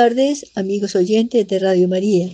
Tardes, 0.00 0.46
amigos 0.54 0.96
oyentes 0.96 1.46
de 1.46 1.58
Radio 1.58 1.86
María. 1.86 2.30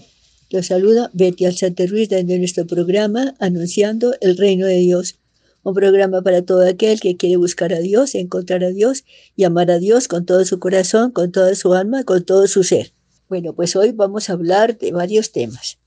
Los 0.50 0.66
saluda 0.66 1.10
Betty 1.14 1.46
Alzate 1.46 1.88
desde 1.88 2.38
nuestro 2.38 2.64
programa 2.64 3.34
Anunciando 3.40 4.14
el 4.20 4.36
Reino 4.36 4.66
de 4.66 4.76
Dios. 4.76 5.18
Un 5.64 5.74
programa 5.74 6.22
para 6.22 6.42
todo 6.42 6.64
aquel 6.64 7.00
que 7.00 7.16
quiere 7.16 7.36
buscar 7.38 7.74
a 7.74 7.80
Dios, 7.80 8.14
encontrar 8.14 8.62
a 8.62 8.68
Dios 8.68 9.02
y 9.34 9.42
amar 9.42 9.72
a 9.72 9.80
Dios 9.80 10.06
con 10.06 10.24
todo 10.24 10.44
su 10.44 10.60
corazón, 10.60 11.10
con 11.10 11.32
toda 11.32 11.56
su 11.56 11.74
alma, 11.74 12.04
con 12.04 12.24
todo 12.24 12.46
su 12.46 12.62
ser. 12.62 12.92
Bueno, 13.28 13.52
pues 13.52 13.74
hoy 13.74 13.90
vamos 13.90 14.30
a 14.30 14.34
hablar 14.34 14.78
de 14.78 14.92
varios 14.92 15.32
temas. 15.32 15.78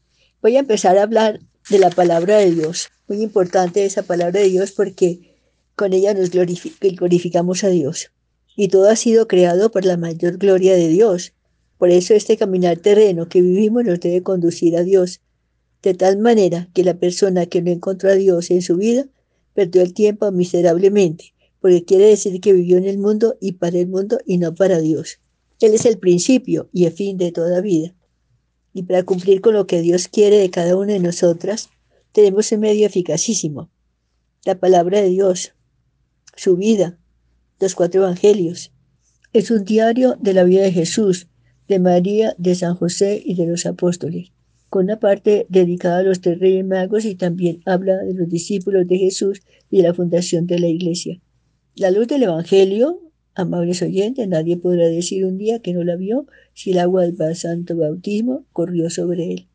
Voy 0.42 0.58
a 0.58 0.60
empezar 0.60 0.98
a 0.98 1.04
hablar 1.04 1.40
de 1.70 1.80
la 1.80 1.92
palabra 1.92 2.40
de 2.40 2.52
Dios. 2.52 2.90
Muy 3.08 3.22
importante 3.22 3.86
esa 3.86 4.04
palabra 4.04 4.42
de 4.42 4.50
Dios 4.50 4.74
porque 4.74 5.38
con 5.78 5.94
ella 5.94 6.14
nos 6.14 6.30
glorificamos 6.30 7.64
a 7.64 7.70
Dios. 7.70 8.12
Y 8.58 8.68
todo 8.68 8.90
ha 8.90 8.98
sido 8.98 9.30
creado 9.30 9.72
por 9.72 9.86
la 9.86 9.96
mayor 9.96 10.40
gloria 10.40 10.76
de 10.76 10.90
Dios. 10.90 11.32
Por 11.80 11.92
eso 11.92 12.14
este 12.14 12.36
caminar 12.36 12.78
terreno 12.78 13.30
que 13.30 13.42
vivimos 13.42 13.86
nos 13.86 14.02
debe 14.02 14.22
conducir 14.22 14.76
a 14.76 14.84
Dios, 14.84 15.22
de 15.82 15.94
tal 15.94 16.18
manera 16.18 16.70
que 16.74 16.84
la 16.84 17.00
persona 17.00 17.46
que 17.46 17.62
no 17.62 17.72
encontró 17.72 18.10
a 18.10 18.16
Dios 18.16 18.52
en 18.52 18.62
su 18.62 18.76
vida 18.76 19.08
perdió 19.54 19.82
el 19.82 19.94
tiempo 19.94 20.30
miserablemente, 20.30 21.34
porque 21.62 21.86
quiere 21.86 22.08
decir 22.08 22.42
que 22.42 22.52
vivió 22.52 22.78
en 22.78 22.86
el 22.86 22.98
mundo 22.98 23.38
y 23.40 23.54
para 23.54 23.80
el 23.80 23.88
mundo 23.88 24.20
y 24.26 24.40
no 24.40 24.54
para 24.54 24.80
Dios. 24.80 25.20
Él 25.62 25.74
es 25.74 25.86
el 25.86 25.98
principio 25.98 26.70
y 26.74 26.84
el 26.84 26.92
fin 26.92 27.18
de 27.18 27.32
toda 27.32 27.62
vida. 27.62 27.96
Y 28.74 28.84
para 28.84 29.04
cumplir 29.04 29.40
con 29.40 29.54
lo 29.54 29.66
que 29.66 29.80
Dios 29.82 30.10
quiere 30.10 30.38
de 30.38 30.50
cada 30.50 30.76
una 30.76 30.92
de 30.92 31.00
nosotras, 31.00 31.70
tenemos 32.12 32.52
un 32.52 32.60
medio 32.60 32.88
eficacísimo, 32.88 33.72
la 34.44 34.60
palabra 34.60 35.02
de 35.02 35.08
Dios, 35.08 35.54
su 36.36 36.58
vida, 36.58 37.00
los 37.62 37.74
cuatro 37.74 38.02
evangelios. 38.02 38.74
Es 39.32 39.50
un 39.50 39.64
diario 39.64 40.18
de 40.20 40.34
la 40.34 40.44
vida 40.44 40.64
de 40.64 40.74
Jesús, 40.74 41.28
de 41.70 41.78
María, 41.78 42.36
de 42.40 42.56
San 42.56 42.76
José 42.76 43.22
y 43.24 43.36
de 43.36 43.46
los 43.46 43.68
apóstoles, 43.68 44.32
con 44.70 44.86
una 44.86 45.00
parte 45.00 45.46
dedicada 45.50 46.00
a 46.00 46.04
los 46.04 46.20
tres 46.20 46.40
reyes 46.40 46.66
magos 46.66 47.06
y 47.06 47.14
también 47.14 47.62
habla 47.66 47.98
de 47.98 48.16
los 48.16 48.28
discípulos 48.28 48.88
de 48.88 48.98
Jesús 48.98 49.44
y 49.70 49.78
de 49.78 49.84
la 49.84 49.94
fundación 49.94 50.48
de 50.48 50.58
la 50.58 50.68
iglesia. 50.68 51.22
La 51.76 51.92
luz 51.92 52.08
del 52.08 52.24
Evangelio, 52.24 53.00
amables 53.36 53.84
oyentes, 53.84 54.28
nadie 54.28 54.58
podrá 54.58 54.88
decir 54.88 55.24
un 55.26 55.38
día 55.38 55.60
que 55.60 55.74
no 55.74 55.84
la 55.84 55.96
vio 55.96 56.26
si 56.56 56.72
el 56.72 56.80
agua 56.80 57.04
del 57.04 57.36
santo 57.36 57.78
bautismo 57.78 58.46
corrió 58.52 58.90
sobre 58.90 59.32
él. 59.32 59.48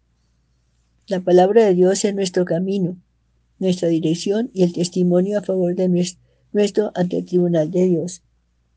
La 1.08 1.20
palabra 1.20 1.66
de 1.66 1.74
Dios 1.74 2.04
es 2.04 2.14
nuestro 2.14 2.44
camino, 2.44 2.96
nuestra 3.58 3.88
dirección 3.88 4.50
y 4.54 4.62
el 4.62 4.72
testimonio 4.72 5.38
a 5.38 5.42
favor 5.42 5.74
de 5.74 5.88
nuestro 6.52 6.92
ante 6.94 7.18
el 7.18 7.24
tribunal 7.24 7.72
de 7.72 7.88
Dios 7.88 8.22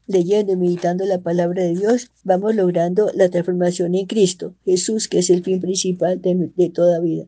leyendo 0.08 0.54
y 0.54 0.56
meditando 0.56 1.06
la 1.06 1.20
palabra 1.20 1.64
de 1.64 1.76
Dios, 1.76 2.12
vamos 2.24 2.56
logrando 2.56 3.12
la 3.14 3.30
transformación 3.30 3.94
en 3.94 4.06
Cristo, 4.06 4.56
Jesús, 4.64 5.08
que 5.08 5.20
es 5.20 5.30
el 5.30 5.44
fin 5.44 5.60
principal 5.60 6.22
de, 6.22 6.72
toda 6.74 7.00
vida. 7.02 7.26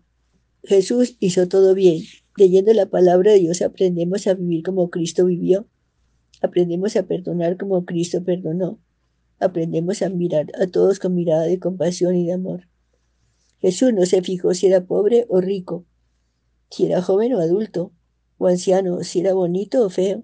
Jesús 0.63 1.17
hizo 1.19 1.47
todo 1.47 1.73
bien. 1.73 2.03
Leyendo 2.37 2.73
la 2.73 2.85
palabra 2.85 3.33
de 3.33 3.39
Dios 3.39 3.61
aprendemos 3.61 4.27
a 4.27 4.33
vivir 4.33 4.63
como 4.63 4.89
Cristo 4.89 5.25
vivió. 5.25 5.67
Aprendemos 6.41 6.95
a 6.95 7.03
perdonar 7.03 7.57
como 7.57 7.83
Cristo 7.83 8.23
perdonó. 8.23 8.79
Aprendemos 9.39 10.01
a 10.01 10.09
mirar 10.09 10.47
a 10.59 10.67
todos 10.67 10.99
con 10.99 11.15
mirada 11.15 11.43
de 11.43 11.59
compasión 11.59 12.15
y 12.15 12.25
de 12.25 12.33
amor. 12.33 12.67
Jesús 13.59 13.93
no 13.93 14.05
se 14.05 14.21
fijó 14.21 14.53
si 14.53 14.67
era 14.67 14.85
pobre 14.85 15.25
o 15.27 15.41
rico, 15.41 15.85
si 16.69 16.85
era 16.85 17.01
joven 17.01 17.33
o 17.33 17.39
adulto, 17.39 17.91
o 18.37 18.47
anciano, 18.47 19.03
si 19.03 19.19
era 19.19 19.33
bonito 19.33 19.85
o 19.85 19.89
feo. 19.89 20.23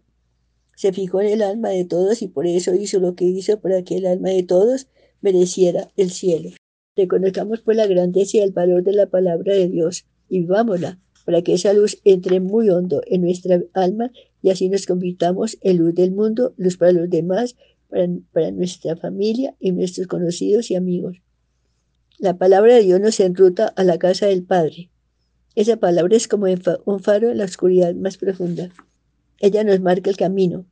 Se 0.76 0.92
fijó 0.94 1.22
en 1.22 1.28
el 1.28 1.42
alma 1.42 1.70
de 1.70 1.86
todos 1.86 2.22
y 2.22 2.28
por 2.28 2.46
eso 2.48 2.74
hizo 2.76 3.00
lo 3.00 3.16
que 3.16 3.26
hizo 3.26 3.60
para 3.60 3.84
que 3.84 3.98
el 3.98 4.06
alma 4.06 4.30
de 4.30 4.44
todos 4.44 4.88
mereciera 5.22 5.90
el 5.96 6.12
cielo. 6.12 6.50
Reconozcamos 6.96 7.62
pues 7.62 7.78
la 7.78 7.88
grandeza 7.88 8.38
y 8.38 8.42
el 8.42 8.52
valor 8.52 8.84
de 8.84 8.94
la 8.94 9.08
palabra 9.08 9.54
de 9.54 9.68
Dios 9.68 10.06
y 10.30 10.40
vivámosla 10.40 11.00
para 11.26 11.42
que 11.42 11.54
esa 11.54 11.74
luz 11.74 12.00
entre 12.04 12.40
muy 12.40 12.70
hondo 12.70 13.02
en 13.08 13.22
nuestra 13.22 13.62
alma 13.74 14.12
y 14.42 14.52
así 14.52 14.70
nos 14.70 14.86
convirtamos 14.86 15.58
en 15.62 15.78
luz 15.78 15.96
del 15.96 16.12
mundo, 16.12 16.54
luz 16.58 16.78
para 16.78 16.92
los 16.92 17.10
demás, 17.10 17.56
para, 17.90 18.08
para 18.32 18.52
nuestra 18.52 18.96
familia 18.96 19.56
y 19.60 19.72
nuestros 19.72 20.08
conocidos 20.08 20.70
y 20.70 20.76
amigos. 20.76 21.18
La 22.20 22.38
palabra 22.38 22.76
de 22.76 22.84
Dios 22.84 23.02
nos 23.02 23.20
enruta 23.20 23.68
a 23.76 23.84
la 23.84 23.98
casa 23.98 24.28
del 24.28 24.44
Padre. 24.44 24.90
Esa 25.56 25.78
palabra 25.78 26.16
es 26.16 26.28
como 26.28 26.46
un 26.86 27.00
faro 27.00 27.32
en 27.32 27.40
la 27.40 27.46
oscuridad 27.46 27.94
más 27.96 28.18
profunda. 28.18 28.70
Ella 29.40 29.64
nos 29.64 29.80
marca 29.82 30.10
el 30.10 30.18
camino. 30.18 30.66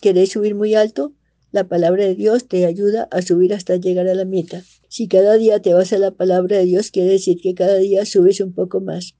¿Querés 0.00 0.30
subir 0.30 0.54
muy 0.54 0.74
alto? 0.74 1.12
La 1.50 1.66
palabra 1.66 2.04
de 2.04 2.14
Dios 2.14 2.46
te 2.46 2.66
ayuda 2.66 3.08
a 3.10 3.22
subir 3.22 3.54
hasta 3.54 3.76
llegar 3.76 4.06
a 4.08 4.14
la 4.14 4.24
meta. 4.24 4.62
Si 4.88 5.08
cada 5.08 5.36
día 5.36 5.60
te 5.60 5.74
vas 5.74 5.92
a 5.92 5.98
la 5.98 6.10
palabra 6.10 6.58
de 6.58 6.64
Dios, 6.66 6.90
quiere 6.90 7.10
decir 7.10 7.40
que 7.40 7.54
cada 7.54 7.76
día 7.78 8.04
subes 8.04 8.40
un 8.40 8.52
poco 8.52 8.80
más. 8.80 9.14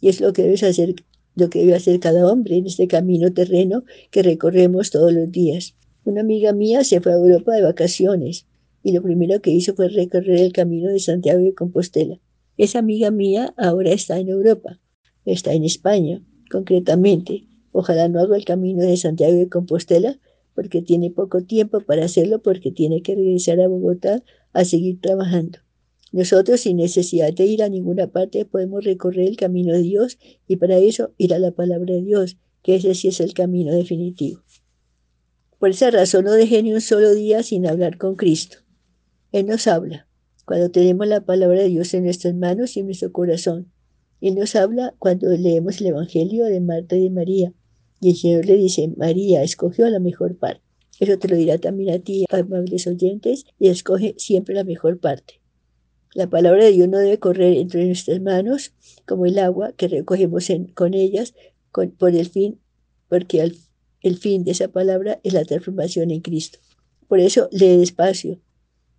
Y 0.00 0.08
es 0.08 0.20
lo 0.20 0.32
que 0.32 0.42
debes 0.42 0.62
hacer, 0.62 0.94
lo 1.34 1.50
que 1.50 1.60
debe 1.60 1.74
hacer 1.74 1.98
cada 2.00 2.30
hombre 2.30 2.56
en 2.56 2.66
este 2.66 2.86
camino 2.86 3.32
terreno 3.32 3.84
que 4.10 4.22
recorremos 4.22 4.90
todos 4.90 5.12
los 5.12 5.32
días. 5.32 5.74
Una 6.04 6.20
amiga 6.20 6.52
mía 6.52 6.84
se 6.84 7.00
fue 7.00 7.12
a 7.12 7.16
Europa 7.16 7.54
de 7.54 7.62
vacaciones 7.62 8.46
y 8.82 8.92
lo 8.92 9.02
primero 9.02 9.40
que 9.40 9.50
hizo 9.50 9.74
fue 9.74 9.88
recorrer 9.88 10.38
el 10.38 10.52
camino 10.52 10.90
de 10.90 11.00
Santiago 11.00 11.42
de 11.42 11.54
Compostela. 11.54 12.20
Esa 12.58 12.78
amiga 12.78 13.10
mía 13.10 13.54
ahora 13.56 13.90
está 13.90 14.18
en 14.18 14.28
Europa, 14.28 14.78
está 15.24 15.54
en 15.54 15.64
España, 15.64 16.22
concretamente, 16.50 17.46
Ojalá 17.76 18.08
no 18.08 18.20
haga 18.20 18.36
el 18.36 18.44
camino 18.44 18.84
de 18.84 18.96
Santiago 18.96 19.34
de 19.34 19.48
Compostela 19.48 20.20
porque 20.54 20.80
tiene 20.80 21.10
poco 21.10 21.42
tiempo 21.42 21.80
para 21.80 22.04
hacerlo 22.04 22.40
porque 22.40 22.70
tiene 22.70 23.02
que 23.02 23.16
regresar 23.16 23.60
a 23.60 23.66
Bogotá 23.66 24.22
a 24.52 24.64
seguir 24.64 25.00
trabajando. 25.00 25.58
Nosotros 26.12 26.60
sin 26.60 26.76
necesidad 26.76 27.32
de 27.32 27.46
ir 27.46 27.64
a 27.64 27.68
ninguna 27.68 28.06
parte 28.06 28.44
podemos 28.44 28.84
recorrer 28.84 29.26
el 29.26 29.36
camino 29.36 29.72
de 29.72 29.82
Dios 29.82 30.18
y 30.46 30.54
para 30.54 30.78
eso 30.78 31.14
ir 31.18 31.34
a 31.34 31.40
la 31.40 31.50
palabra 31.50 31.94
de 31.94 32.02
Dios, 32.02 32.36
que 32.62 32.76
ese 32.76 32.94
sí 32.94 33.08
es 33.08 33.18
el 33.18 33.34
camino 33.34 33.74
definitivo. 33.74 34.40
Por 35.58 35.70
esa 35.70 35.90
razón 35.90 36.26
no 36.26 36.32
dejé 36.32 36.62
ni 36.62 36.72
un 36.72 36.80
solo 36.80 37.12
día 37.12 37.42
sin 37.42 37.66
hablar 37.66 37.98
con 37.98 38.14
Cristo. 38.14 38.58
Él 39.32 39.46
nos 39.46 39.66
habla 39.66 40.06
cuando 40.46 40.70
tenemos 40.70 41.08
la 41.08 41.24
palabra 41.24 41.62
de 41.62 41.70
Dios 41.70 41.92
en 41.92 42.04
nuestras 42.04 42.36
manos 42.36 42.76
y 42.76 42.80
en 42.80 42.86
nuestro 42.86 43.10
corazón. 43.10 43.72
Él 44.20 44.36
nos 44.36 44.54
habla 44.54 44.94
cuando 45.00 45.28
leemos 45.30 45.80
el 45.80 45.88
Evangelio 45.88 46.44
de 46.44 46.60
Marta 46.60 46.94
y 46.94 47.02
de 47.02 47.10
María 47.10 47.52
y 48.00 48.10
el 48.10 48.16
Señor 48.16 48.46
le 48.46 48.56
dice, 48.56 48.88
María 48.96 49.42
escogió 49.42 49.88
la 49.88 50.00
mejor 50.00 50.36
parte. 50.36 50.62
Eso 51.00 51.18
te 51.18 51.28
lo 51.28 51.36
dirá 51.36 51.58
también 51.58 51.94
a 51.94 51.98
ti, 51.98 52.24
amables 52.30 52.86
oyentes, 52.86 53.46
y 53.58 53.68
escoge 53.68 54.14
siempre 54.18 54.54
la 54.54 54.64
mejor 54.64 54.98
parte. 54.98 55.40
La 56.14 56.28
palabra 56.28 56.64
de 56.64 56.72
Dios 56.72 56.88
no 56.88 56.98
debe 56.98 57.18
correr 57.18 57.56
entre 57.56 57.84
nuestras 57.86 58.20
manos 58.20 58.72
como 59.06 59.26
el 59.26 59.38
agua 59.38 59.72
que 59.72 59.88
recogemos 59.88 60.48
con 60.74 60.94
ellas 60.94 61.34
por 61.72 62.14
el 62.14 62.28
fin, 62.28 62.60
porque 63.08 63.52
el 64.02 64.16
fin 64.18 64.44
de 64.44 64.52
esa 64.52 64.68
palabra 64.68 65.20
es 65.24 65.32
la 65.32 65.44
transformación 65.44 66.12
en 66.12 66.20
Cristo. 66.20 66.60
Por 67.08 67.18
eso 67.18 67.48
lee 67.50 67.78
despacio, 67.78 68.38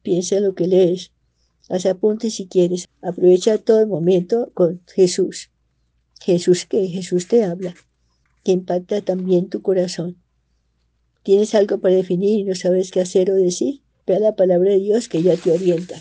piensa 0.01 0.37
en 0.37 0.43
lo 0.43 0.55
que 0.55 0.67
lees, 0.67 1.11
haz 1.69 1.85
apuntes 1.85 2.35
si 2.35 2.47
quieres, 2.47 2.89
aprovecha 3.01 3.57
todo 3.57 3.87
momento 3.87 4.51
con 4.53 4.81
Jesús. 4.93 5.51
Jesús 6.21 6.65
que 6.65 6.87
Jesús 6.87 7.27
te 7.27 7.43
habla 7.43 7.75
que 8.45 8.51
impacta 8.51 9.01
también 9.01 9.49
tu 9.49 9.63
corazón. 9.63 10.17
¿Tienes 11.23 11.55
algo 11.55 11.79
para 11.79 11.95
definir 11.95 12.39
y 12.39 12.43
no 12.43 12.53
sabes 12.53 12.91
qué 12.91 13.01
hacer 13.01 13.31
o 13.31 13.35
decir? 13.35 13.81
Ve 14.05 14.17
a 14.17 14.19
la 14.19 14.35
palabra 14.35 14.69
de 14.69 14.79
Dios 14.79 15.09
que 15.09 15.23
ya 15.23 15.35
te 15.35 15.51
orienta. 15.51 15.95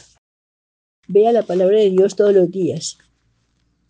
Ve 1.09 1.27
a 1.27 1.33
la 1.33 1.43
palabra 1.43 1.79
de 1.79 1.89
Dios 1.89 2.17
todos 2.17 2.35
los 2.35 2.51
días. 2.51 2.99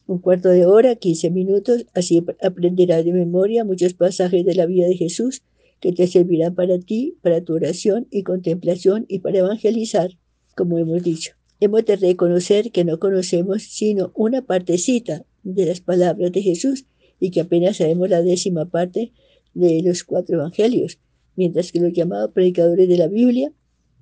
Un 0.06 0.20
cuarto 0.20 0.50
de 0.50 0.66
hora, 0.66 0.94
15 0.94 1.30
minutos, 1.30 1.86
así 1.94 2.24
aprenderás 2.40 3.04
de 3.04 3.12
memoria 3.12 3.64
muchos 3.64 3.94
pasajes 3.94 4.46
de 4.46 4.54
la 4.54 4.66
vida 4.66 4.86
de 4.86 4.96
Jesús 4.96 5.42
que 5.80 5.92
te 5.92 6.06
servirán 6.06 6.54
para 6.54 6.78
ti, 6.78 7.18
para 7.22 7.42
tu 7.42 7.54
oración 7.54 8.06
y 8.12 8.22
contemplación 8.22 9.04
y 9.08 9.18
para 9.18 9.38
evangelizar, 9.38 10.10
como 10.56 10.78
hemos 10.78 11.02
dicho. 11.02 11.32
Hemos 11.58 11.84
de 11.86 11.96
reconocer 11.96 12.70
que 12.70 12.84
no 12.84 13.00
conocemos 13.00 13.64
sino 13.64 14.12
una 14.14 14.42
partecita 14.42 15.24
de 15.42 15.66
las 15.66 15.80
palabras 15.80 16.30
de 16.30 16.42
Jesús 16.42 16.86
y 17.24 17.30
que 17.30 17.40
apenas 17.40 17.78
sabemos 17.78 18.10
la 18.10 18.20
décima 18.20 18.66
parte 18.66 19.14
de 19.54 19.80
los 19.82 20.04
cuatro 20.04 20.36
evangelios, 20.36 20.98
mientras 21.36 21.72
que 21.72 21.80
los 21.80 21.94
llamados 21.94 22.32
predicadores 22.32 22.86
de 22.86 22.98
la 22.98 23.08
Biblia, 23.08 23.50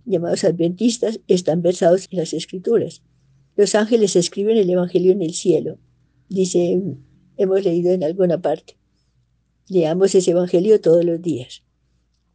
llamados 0.05 0.43
adventistas, 0.43 1.21
están 1.29 1.63
versados 1.63 2.09
en 2.11 2.19
las 2.19 2.33
escrituras. 2.33 3.05
Los 3.55 3.77
ángeles 3.77 4.17
escriben 4.17 4.57
el 4.57 4.69
evangelio 4.69 5.13
en 5.13 5.23
el 5.23 5.35
cielo, 5.35 5.79
dice, 6.29 6.83
hemos 7.37 7.63
leído 7.63 7.93
en 7.93 8.03
alguna 8.03 8.43
parte. 8.43 8.77
Leamos 9.69 10.17
ese 10.17 10.33
evangelio 10.33 10.81
todos 10.81 11.05
los 11.05 11.23
días. 11.23 11.63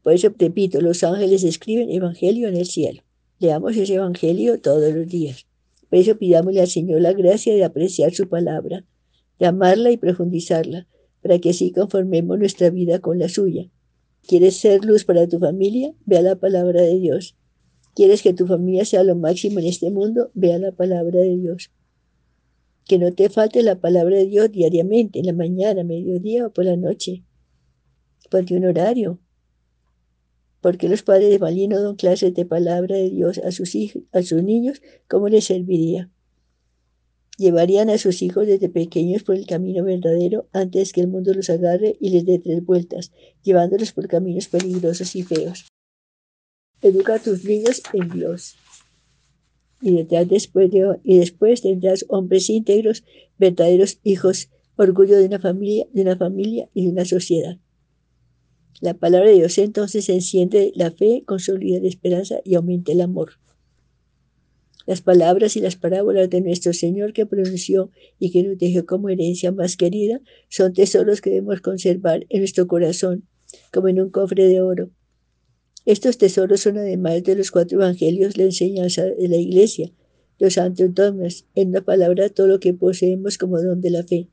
Por 0.03 0.13
eso 0.13 0.33
repito, 0.39 0.79
los 0.79 1.03
ángeles 1.03 1.43
escriben 1.43 1.91
evangelio 1.91 2.47
en 2.47 2.55
el 2.55 2.65
cielo. 2.65 3.01
Leamos 3.39 3.75
ese 3.75 3.95
evangelio 3.95 4.61
todos 4.61 4.93
los 4.93 5.05
días. 5.05 5.47
Por 5.89 5.99
eso 5.99 6.17
pidámosle 6.17 6.61
al 6.61 6.69
Señor 6.69 7.01
la 7.01 7.11
gracia 7.11 7.53
de 7.53 7.65
apreciar 7.65 8.13
su 8.13 8.29
palabra 8.29 8.85
de 9.39 9.45
amarla 9.45 9.91
y 9.91 9.97
profundizarla, 9.97 10.87
para 11.21 11.39
que 11.39 11.49
así 11.51 11.71
conformemos 11.71 12.39
nuestra 12.39 12.69
vida 12.69 12.99
con 12.99 13.19
la 13.19 13.29
suya. 13.29 13.69
¿Quieres 14.27 14.57
ser 14.57 14.83
luz 14.83 15.05
para 15.05 15.27
tu 15.27 15.39
familia? 15.39 15.93
Ve 16.05 16.17
a 16.17 16.21
la 16.21 16.35
palabra 16.35 16.81
de 16.81 16.99
Dios. 16.99 17.37
¿Quieres 17.97 18.21
que 18.21 18.33
tu 18.33 18.45
familia 18.45 18.85
sea 18.85 19.03
lo 19.03 19.15
máximo 19.15 19.59
en 19.59 19.65
este 19.65 19.89
mundo? 19.89 20.29
Vea 20.35 20.59
la 20.59 20.71
palabra 20.71 21.21
de 21.21 21.35
Dios. 21.35 21.71
Que 22.85 22.99
no 22.99 23.11
te 23.13 23.29
falte 23.29 23.63
la 23.63 23.79
palabra 23.79 24.17
de 24.17 24.27
Dios 24.27 24.51
diariamente, 24.51 25.17
en 25.17 25.25
la 25.25 25.33
mañana, 25.33 25.83
mediodía 25.83 26.45
o 26.45 26.53
por 26.53 26.65
la 26.65 26.75
noche. 26.75 27.23
Ponte 28.29 28.55
un 28.55 28.65
horario. 28.65 29.19
Porque 30.61 30.89
los 30.89 31.01
padres 31.01 31.29
de 31.31 31.39
Malí 31.39 31.67
no 31.67 31.81
dan 31.81 31.95
clases 31.95 32.33
de 32.33 32.45
palabra 32.45 32.95
de 32.95 33.09
Dios 33.09 33.39
a 33.39 33.51
sus, 33.51 33.73
hijos, 33.73 34.03
a 34.11 34.21
sus 34.21 34.43
niños, 34.43 34.81
¿cómo 35.07 35.29
les 35.29 35.45
serviría? 35.45 36.11
Llevarían 37.37 37.91
a 37.91 37.99
sus 37.99 38.23
hijos 38.23 38.47
desde 38.47 38.67
pequeños 38.67 39.21
por 39.21 39.35
el 39.35 39.45
camino 39.45 39.83
verdadero 39.83 40.47
antes 40.53 40.91
que 40.91 41.01
el 41.01 41.07
mundo 41.07 41.33
los 41.35 41.51
agarre 41.51 41.95
y 41.99 42.09
les 42.09 42.25
dé 42.25 42.39
tres 42.39 42.65
vueltas, 42.65 43.11
llevándolos 43.43 43.91
por 43.91 44.07
caminos 44.07 44.47
peligrosos 44.47 45.15
y 45.15 45.21
feos. 45.21 45.67
Educa 46.81 47.15
a 47.15 47.19
tus 47.19 47.43
niños 47.43 47.83
en 47.93 48.09
Dios. 48.09 48.55
Y, 49.81 49.95
detrás, 49.95 50.27
después, 50.27 50.71
y 51.03 51.17
después 51.19 51.61
tendrás 51.61 52.05
hombres 52.09 52.49
íntegros, 52.49 53.03
verdaderos 53.37 53.99
hijos, 54.03 54.49
orgullo 54.75 55.17
de 55.17 55.25
una 55.25 55.39
familia, 55.39 55.85
de 55.93 56.01
una 56.01 56.17
familia 56.17 56.69
y 56.73 56.85
de 56.85 56.91
una 56.91 57.05
sociedad. 57.05 57.59
La 58.81 58.95
palabra 58.95 59.29
de 59.29 59.35
Dios 59.35 59.57
entonces 59.59 60.09
enciende 60.09 60.71
la 60.75 60.89
fe, 60.89 61.23
consolida 61.25 61.79
la 61.79 61.87
esperanza 61.87 62.39
y 62.43 62.55
aumenta 62.55 62.91
el 62.91 63.01
amor. 63.01 63.33
Las 64.87 65.01
palabras 65.01 65.55
y 65.55 65.59
las 65.59 65.75
parábolas 65.75 66.31
de 66.31 66.41
nuestro 66.41 66.73
Señor 66.73 67.13
que 67.13 67.27
pronunció 67.27 67.91
y 68.17 68.31
que 68.31 68.41
nos 68.41 68.57
dejó 68.57 68.87
como 68.87 69.09
herencia 69.09 69.51
más 69.51 69.77
querida 69.77 70.21
son 70.49 70.73
tesoros 70.73 71.21
que 71.21 71.29
debemos 71.29 71.61
conservar 71.61 72.25
en 72.29 72.39
nuestro 72.39 72.65
corazón, 72.65 73.27
como 73.71 73.89
en 73.89 74.01
un 74.01 74.09
cofre 74.09 74.47
de 74.47 74.61
oro, 74.61 74.89
estos 75.87 76.17
tesoros 76.17 76.59
son 76.59 76.77
además 76.77 77.23
de 77.23 77.33
los 77.33 77.49
cuatro 77.49 77.81
evangelios 77.81 78.35
la 78.35 78.43
enseñanza 78.43 79.05
de 79.05 79.29
la 79.29 79.37
iglesia, 79.37 79.89
los 80.37 80.55
santos 80.55 80.93
dogmas, 80.93 81.45
en 81.55 81.69
una 81.69 81.79
palabra 81.79 82.27
todo 82.27 82.47
lo 82.47 82.59
que 82.59 82.73
poseemos 82.73 83.37
como 83.37 83.61
don 83.61 83.79
de 83.79 83.91
la 83.91 84.03
fe. 84.03 84.27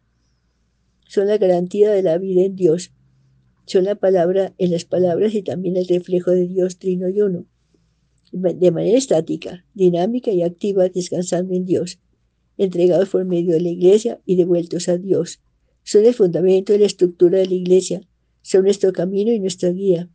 Son 1.06 1.28
la 1.28 1.38
garantía 1.38 1.92
de 1.92 2.02
la 2.02 2.18
vida 2.18 2.42
en 2.42 2.56
Dios. 2.56 2.90
Son 3.66 3.84
la 3.84 3.94
palabra 3.94 4.52
en 4.58 4.72
las 4.72 4.84
palabras 4.84 5.32
y 5.32 5.42
también 5.42 5.76
el 5.76 5.86
reflejo 5.86 6.32
de 6.32 6.48
Dios 6.48 6.80
trino 6.80 7.08
y 7.08 7.20
uno. 7.20 7.46
De 8.36 8.70
manera 8.72 8.98
estática, 8.98 9.64
dinámica 9.74 10.32
y 10.32 10.42
activa, 10.42 10.88
descansando 10.88 11.54
en 11.54 11.64
Dios, 11.64 12.00
entregados 12.58 13.08
por 13.08 13.24
medio 13.24 13.52
de 13.52 13.60
la 13.60 13.68
iglesia 13.68 14.20
y 14.26 14.36
devueltos 14.36 14.88
a 14.88 14.98
Dios. 14.98 15.40
Son 15.84 16.04
el 16.04 16.14
fundamento 16.14 16.72
de 16.72 16.80
la 16.80 16.86
estructura 16.86 17.38
de 17.38 17.46
la 17.46 17.54
iglesia, 17.54 18.00
son 18.42 18.64
nuestro 18.64 18.92
camino 18.92 19.32
y 19.32 19.38
nuestra 19.38 19.70
guía 19.70 20.10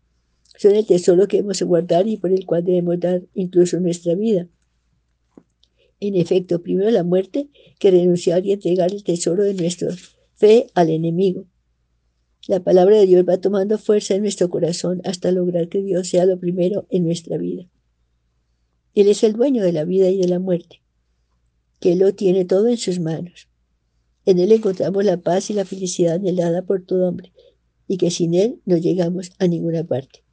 son 0.59 0.75
el 0.75 0.85
tesoro 0.85 1.29
que 1.29 1.37
hemos 1.37 1.59
de 1.59 1.65
guardar 1.65 2.05
y 2.05 2.17
por 2.17 2.33
el 2.33 2.45
cual 2.45 2.65
debemos 2.65 2.99
dar 2.99 3.21
incluso 3.33 3.79
nuestra 3.79 4.13
vida. 4.15 4.49
En 6.01 6.15
efecto, 6.15 6.61
primero 6.61 6.91
la 6.91 7.05
muerte 7.05 7.47
que 7.79 7.91
renunciar 7.91 8.45
y 8.45 8.51
entregar 8.51 8.91
el 8.91 9.05
tesoro 9.05 9.45
de 9.45 9.53
nuestra 9.53 9.87
fe 10.35 10.67
al 10.73 10.89
enemigo. 10.89 11.45
La 12.45 12.61
palabra 12.61 12.97
de 12.97 13.05
Dios 13.05 13.23
va 13.27 13.37
tomando 13.37 13.77
fuerza 13.77 14.15
en 14.15 14.23
nuestro 14.23 14.49
corazón 14.49 14.99
hasta 15.05 15.31
lograr 15.31 15.69
que 15.69 15.81
Dios 15.81 16.09
sea 16.09 16.25
lo 16.25 16.37
primero 16.37 16.85
en 16.89 17.05
nuestra 17.05 17.37
vida. 17.37 17.65
Él 18.95 19.07
es 19.07 19.23
el 19.23 19.33
dueño 19.33 19.63
de 19.63 19.71
la 19.71 19.85
vida 19.85 20.09
y 20.09 20.17
de 20.17 20.27
la 20.27 20.39
muerte, 20.39 20.81
que 21.79 21.95
lo 21.95 22.13
tiene 22.13 22.45
todo 22.45 22.67
en 22.67 22.77
sus 22.77 22.99
manos. 22.99 23.47
En 24.25 24.39
Él 24.39 24.51
encontramos 24.51 25.05
la 25.05 25.17
paz 25.17 25.49
y 25.49 25.53
la 25.53 25.65
felicidad 25.65 26.15
anhelada 26.15 26.63
por 26.63 26.85
todo 26.85 27.07
hombre, 27.07 27.31
y 27.87 27.97
que 27.97 28.11
sin 28.11 28.33
Él 28.33 28.61
no 28.65 28.77
llegamos 28.77 29.31
a 29.39 29.47
ninguna 29.47 29.83
parte. 29.83 30.23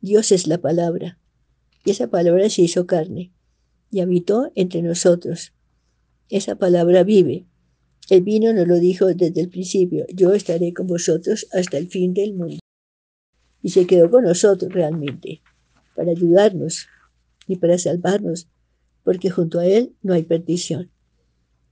Dios 0.00 0.32
es 0.32 0.46
la 0.46 0.58
palabra, 0.58 1.18
y 1.84 1.90
esa 1.90 2.08
palabra 2.08 2.48
se 2.50 2.62
hizo 2.62 2.86
carne 2.86 3.32
y 3.90 4.00
habitó 4.00 4.52
entre 4.54 4.82
nosotros. 4.82 5.52
Esa 6.28 6.56
palabra 6.56 7.02
vive. 7.02 7.46
El 8.08 8.22
vino 8.22 8.52
nos 8.52 8.66
lo 8.66 8.78
dijo 8.78 9.06
desde 9.06 9.40
el 9.40 9.48
principio, 9.48 10.04
yo 10.12 10.32
estaré 10.32 10.72
con 10.72 10.86
vosotros 10.86 11.46
hasta 11.52 11.78
el 11.78 11.88
fin 11.88 12.14
del 12.14 12.34
mundo. 12.34 12.58
Y 13.62 13.70
se 13.70 13.86
quedó 13.86 14.10
con 14.10 14.24
nosotros 14.24 14.72
realmente, 14.72 15.42
para 15.94 16.12
ayudarnos 16.12 16.86
y 17.46 17.56
para 17.56 17.78
salvarnos, 17.78 18.48
porque 19.04 19.30
junto 19.30 19.58
a 19.58 19.66
Él 19.66 19.94
no 20.02 20.14
hay 20.14 20.22
perdición. 20.22 20.90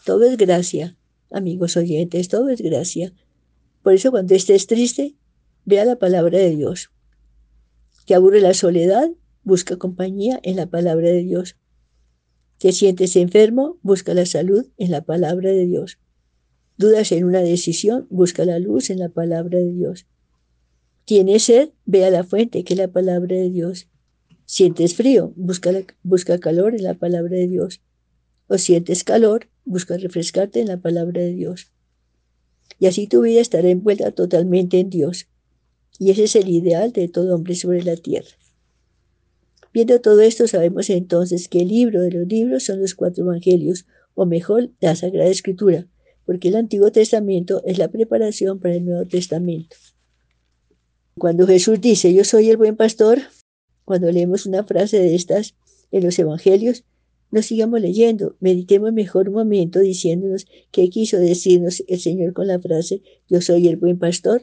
Todo 0.05 0.25
es 0.25 0.37
gracia, 0.37 0.97
amigos 1.31 1.77
oyentes, 1.77 2.29
todo 2.29 2.49
es 2.49 2.61
gracia. 2.61 3.13
Por 3.83 3.95
eso 3.95 4.11
cuando 4.11 4.35
estés 4.35 4.67
triste, 4.67 5.17
vea 5.65 5.85
la 5.85 5.97
palabra 5.97 6.39
de 6.39 6.57
Dios. 6.57 6.91
¿Te 8.07 8.15
aburre 8.15 8.41
la 8.41 8.55
soledad? 8.55 9.11
Busca 9.43 9.77
compañía 9.77 10.41
en 10.43 10.57
la 10.57 10.67
palabra 10.67 11.09
de 11.09 11.23
Dios. 11.23 11.57
¿Te 12.59 12.73
sientes 12.73 13.17
enfermo? 13.17 13.79
Busca 13.83 14.15
la 14.15 14.27
salud 14.27 14.67
en 14.79 14.91
la 14.91 15.03
palabra 15.03 15.51
de 15.51 15.67
Dios. 15.67 15.99
¿Dudas 16.77 17.13
en 17.13 17.25
una 17.25 17.41
decisión? 17.41 18.07
Busca 18.11 18.45
la 18.45 18.59
luz 18.59 18.91
en 18.91 18.99
la 18.99 19.09
palabra 19.09 19.59
de 19.59 19.73
Dios. 19.73 20.07
¿Tienes 21.05 21.45
sed? 21.45 21.71
Ve 21.87 22.05
a 22.05 22.11
la 22.11 22.25
fuente, 22.25 22.65
que 22.65 22.75
es 22.75 22.79
la 22.79 22.89
palabra 22.89 23.37
de 23.37 23.51
Dios. 23.51 23.89
¿Sientes 24.51 24.95
frío? 24.95 25.35
Busca, 25.37 25.71
busca 26.03 26.39
calor 26.39 26.75
en 26.75 26.83
la 26.83 26.95
palabra 26.95 27.37
de 27.37 27.49
Dios. 27.49 27.83
¿O 28.47 28.57
sientes 28.57 29.05
calor? 29.05 29.47
Busca 29.67 29.99
refrescarte 29.99 30.63
en 30.63 30.69
la 30.69 30.79
palabra 30.79 31.21
de 31.21 31.35
Dios. 31.35 31.71
Y 32.79 32.87
así 32.87 33.07
tu 33.07 33.21
vida 33.21 33.43
estará 33.43 33.69
envuelta 33.69 34.11
totalmente 34.13 34.81
en 34.81 34.89
Dios. 34.89 35.29
Y 35.99 36.13
ese 36.13 36.25
es 36.25 36.35
el 36.35 36.49
ideal 36.49 36.93
de 36.95 37.09
todo 37.09 37.35
hombre 37.35 37.57
sobre 37.57 37.83
la 37.83 37.97
tierra. 37.97 38.31
Viendo 39.75 40.01
todo 40.01 40.23
esto, 40.23 40.49
sabemos 40.49 40.89
entonces 40.89 41.47
que 41.49 41.61
el 41.61 41.69
libro 41.69 42.01
de 42.01 42.13
los 42.13 42.27
libros 42.27 42.65
son 42.65 42.81
los 42.81 42.95
cuatro 42.95 43.25
evangelios, 43.25 43.85
o 44.15 44.25
mejor, 44.25 44.71
la 44.81 44.97
Sagrada 44.97 45.29
Escritura, 45.29 45.87
porque 46.25 46.49
el 46.49 46.57
Antiguo 46.57 46.91
Testamento 46.91 47.63
es 47.67 47.77
la 47.77 47.89
preparación 47.89 48.61
para 48.61 48.77
el 48.77 48.87
Nuevo 48.87 49.07
Testamento. 49.07 49.77
Cuando 51.19 51.47
Jesús 51.47 51.83
dice, 51.83 52.15
yo 52.15 52.25
soy 52.25 52.49
el 52.49 52.57
buen 52.57 52.77
pastor, 52.77 53.21
cuando 53.89 54.13
leemos 54.13 54.45
una 54.45 54.65
frase 54.65 54.99
de 54.99 55.15
estas 55.15 55.55
en 55.93 56.05
los 56.05 56.19
evangelios, 56.19 56.85
no 57.31 57.41
sigamos 57.41 57.81
leyendo, 57.81 58.37
meditemos 58.39 58.93
mejor 58.93 59.31
un 59.31 59.37
momento 59.37 59.79
diciéndonos 59.81 60.45
qué 60.71 60.91
quiso 60.91 61.17
decirnos 61.17 61.83
el 61.89 61.99
Señor 61.99 62.35
con 62.35 62.49
la 62.49 62.59
frase, 62.59 63.01
yo 63.31 63.41
soy 63.41 63.67
el 63.67 63.79
buen 63.79 63.99
pastor. 63.99 64.43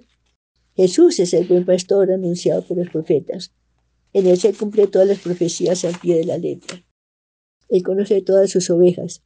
Jesús 0.76 1.20
es 1.20 1.36
el 1.36 1.46
buen 1.46 1.64
pastor 1.64 2.12
anunciado 2.12 2.64
por 2.64 2.78
los 2.78 2.90
profetas. 2.90 3.54
En 4.14 4.26
él 4.26 4.40
se 4.40 4.52
cumple 4.52 4.88
todas 4.88 5.08
las 5.08 5.20
profecías 5.20 5.86
al 5.86 6.00
pie 6.00 6.18
de 6.18 6.26
la 6.26 6.40
letra. 6.40 6.84
Él 7.70 7.84
conoce 7.84 8.24
todas 8.24 8.50
sus 8.50 8.72
ovejas, 8.72 9.22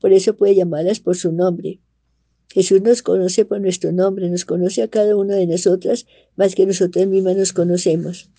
por 0.00 0.12
eso 0.12 0.36
puede 0.36 0.54
llamarlas 0.54 1.00
por 1.00 1.16
su 1.16 1.32
nombre. 1.32 1.80
Jesús 2.52 2.80
nos 2.80 3.02
conoce 3.02 3.44
por 3.44 3.60
nuestro 3.60 3.90
nombre, 3.90 4.30
nos 4.30 4.44
conoce 4.44 4.82
a 4.82 4.88
cada 4.88 5.16
una 5.16 5.34
de 5.34 5.48
nosotras 5.48 6.06
más 6.36 6.54
que 6.54 6.64
nosotras 6.64 7.08
mismas 7.08 7.36
nos 7.36 7.52
conocemos. 7.52 8.30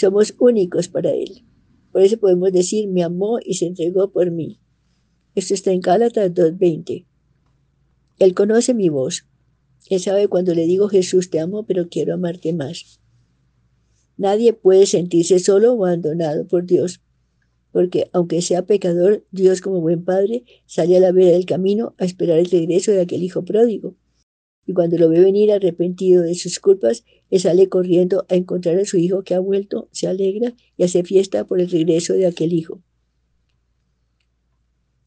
Somos 0.00 0.34
únicos 0.38 0.88
para 0.88 1.10
Él. 1.10 1.44
Por 1.92 2.00
eso 2.00 2.16
podemos 2.16 2.50
decir, 2.52 2.88
me 2.88 3.02
amó 3.02 3.38
y 3.44 3.52
se 3.56 3.66
entregó 3.66 4.10
por 4.10 4.30
mí. 4.30 4.58
Esto 5.34 5.52
está 5.52 5.72
en 5.72 5.82
Gálatas 5.82 6.32
2.20. 6.32 7.04
Él 8.18 8.34
conoce 8.34 8.72
mi 8.72 8.88
voz. 8.88 9.26
Él 9.90 10.00
sabe 10.00 10.26
cuando 10.28 10.54
le 10.54 10.64
digo 10.64 10.88
Jesús 10.88 11.28
te 11.28 11.38
amo, 11.38 11.66
pero 11.66 11.90
quiero 11.90 12.14
amarte 12.14 12.54
más. 12.54 12.98
Nadie 14.16 14.54
puede 14.54 14.86
sentirse 14.86 15.38
solo 15.38 15.74
o 15.74 15.84
abandonado 15.84 16.48
por 16.48 16.64
Dios, 16.64 17.02
porque 17.70 18.08
aunque 18.14 18.40
sea 18.40 18.64
pecador, 18.64 19.26
Dios 19.32 19.60
como 19.60 19.82
buen 19.82 20.02
padre 20.02 20.44
sale 20.64 20.96
a 20.96 21.00
la 21.00 21.12
vera 21.12 21.32
del 21.32 21.44
camino 21.44 21.94
a 21.98 22.06
esperar 22.06 22.38
el 22.38 22.50
regreso 22.50 22.90
de 22.90 23.02
aquel 23.02 23.22
hijo 23.22 23.44
pródigo. 23.44 23.96
Y 24.70 24.72
cuando 24.72 24.96
lo 24.98 25.08
ve 25.08 25.18
venir 25.18 25.50
arrepentido 25.50 26.22
de 26.22 26.36
sus 26.36 26.60
culpas, 26.60 27.04
sale 27.36 27.68
corriendo 27.68 28.24
a 28.28 28.36
encontrar 28.36 28.78
a 28.78 28.84
su 28.84 28.98
hijo 28.98 29.24
que 29.24 29.34
ha 29.34 29.40
vuelto, 29.40 29.88
se 29.90 30.06
alegra 30.06 30.54
y 30.76 30.84
hace 30.84 31.02
fiesta 31.02 31.44
por 31.44 31.60
el 31.60 31.68
regreso 31.68 32.12
de 32.12 32.28
aquel 32.28 32.52
hijo. 32.52 32.80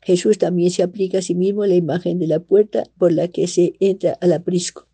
Jesús 0.02 0.38
también 0.38 0.70
se 0.70 0.84
aplica 0.84 1.20
a 1.20 1.22
sí 1.22 1.34
mismo 1.34 1.66
la 1.66 1.76
imagen 1.76 2.20
de 2.20 2.28
la 2.28 2.42
puerta 2.42 2.84
por 2.98 3.14
la 3.14 3.30
que 3.30 3.48
se 3.48 3.76
entra 3.80 4.18
al 4.20 4.34
aprisco. 4.34 4.90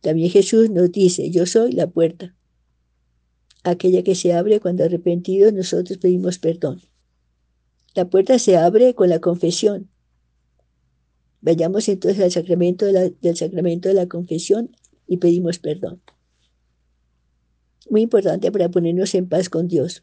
También 0.00 0.30
Jesús 0.30 0.70
nos 0.70 0.92
dice, 0.92 1.28
yo 1.32 1.44
soy 1.44 1.72
la 1.72 1.88
puerta, 1.88 2.36
aquella 3.64 4.04
que 4.04 4.14
se 4.14 4.32
abre 4.32 4.60
cuando 4.60 4.84
arrepentidos 4.84 5.52
nosotros 5.52 5.98
pedimos 5.98 6.38
perdón. 6.38 6.82
La 7.96 8.08
puerta 8.08 8.38
se 8.38 8.56
abre 8.56 8.94
con 8.94 9.08
la 9.08 9.18
confesión. 9.18 9.90
Vayamos 11.46 11.88
entonces 11.88 12.20
al 12.24 12.32
sacramento 12.32 12.86
del 12.86 13.36
sacramento 13.36 13.88
de 13.88 13.94
la 13.94 14.08
confesión 14.08 14.74
y 15.06 15.18
pedimos 15.18 15.60
perdón. 15.60 16.02
Muy 17.88 18.00
importante 18.00 18.50
para 18.50 18.68
ponernos 18.68 19.14
en 19.14 19.28
paz 19.28 19.48
con 19.48 19.68
Dios. 19.68 20.02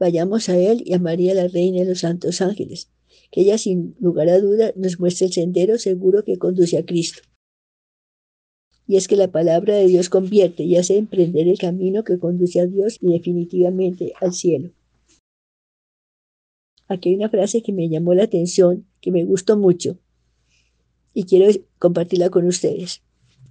Vayamos 0.00 0.48
a 0.48 0.58
Él 0.58 0.82
y 0.84 0.94
a 0.94 0.98
María 0.98 1.32
la 1.34 1.46
Reina 1.46 1.78
de 1.78 1.84
los 1.84 2.00
Santos 2.00 2.40
Ángeles, 2.40 2.90
que 3.30 3.42
ella 3.42 3.56
sin 3.56 3.94
lugar 4.00 4.28
a 4.30 4.40
duda 4.40 4.72
nos 4.74 4.98
muestre 4.98 5.28
el 5.28 5.32
sendero 5.32 5.78
seguro 5.78 6.24
que 6.24 6.38
conduce 6.38 6.76
a 6.76 6.84
Cristo. 6.84 7.22
y 8.88 8.96
es 8.96 9.06
que 9.06 9.14
la 9.14 9.30
palabra 9.30 9.76
de 9.76 9.86
Dios 9.86 10.08
convierte 10.08 10.64
y 10.64 10.76
hace 10.76 10.96
emprender 10.96 11.46
el 11.46 11.56
camino 11.56 12.02
que 12.02 12.18
conduce 12.18 12.58
a 12.58 12.66
Dios 12.66 12.98
y 13.00 13.12
definitivamente 13.12 14.12
al 14.20 14.32
cielo. 14.32 14.72
Aquí 16.88 17.10
hay 17.10 17.14
una 17.14 17.30
frase 17.30 17.62
que 17.62 17.72
me 17.72 17.88
llamó 17.88 18.12
la 18.12 18.24
atención, 18.24 18.88
que 19.00 19.12
me 19.12 19.24
gustó 19.24 19.56
mucho, 19.56 19.98
y 21.14 21.24
quiero 21.24 21.50
compartirla 21.78 22.30
con 22.30 22.46
ustedes. 22.46 23.02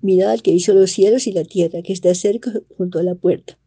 Mirad 0.02 0.32
al 0.32 0.42
que 0.42 0.52
hizo 0.52 0.74
los 0.74 0.92
cielos 0.92 1.28
y 1.28 1.32
la 1.32 1.44
tierra, 1.44 1.82
que 1.82 1.94
está 1.94 2.14
cerca 2.16 2.52
junto 2.78 3.00
a 3.00 3.04
la 3.04 3.16
puerta. 3.16 3.60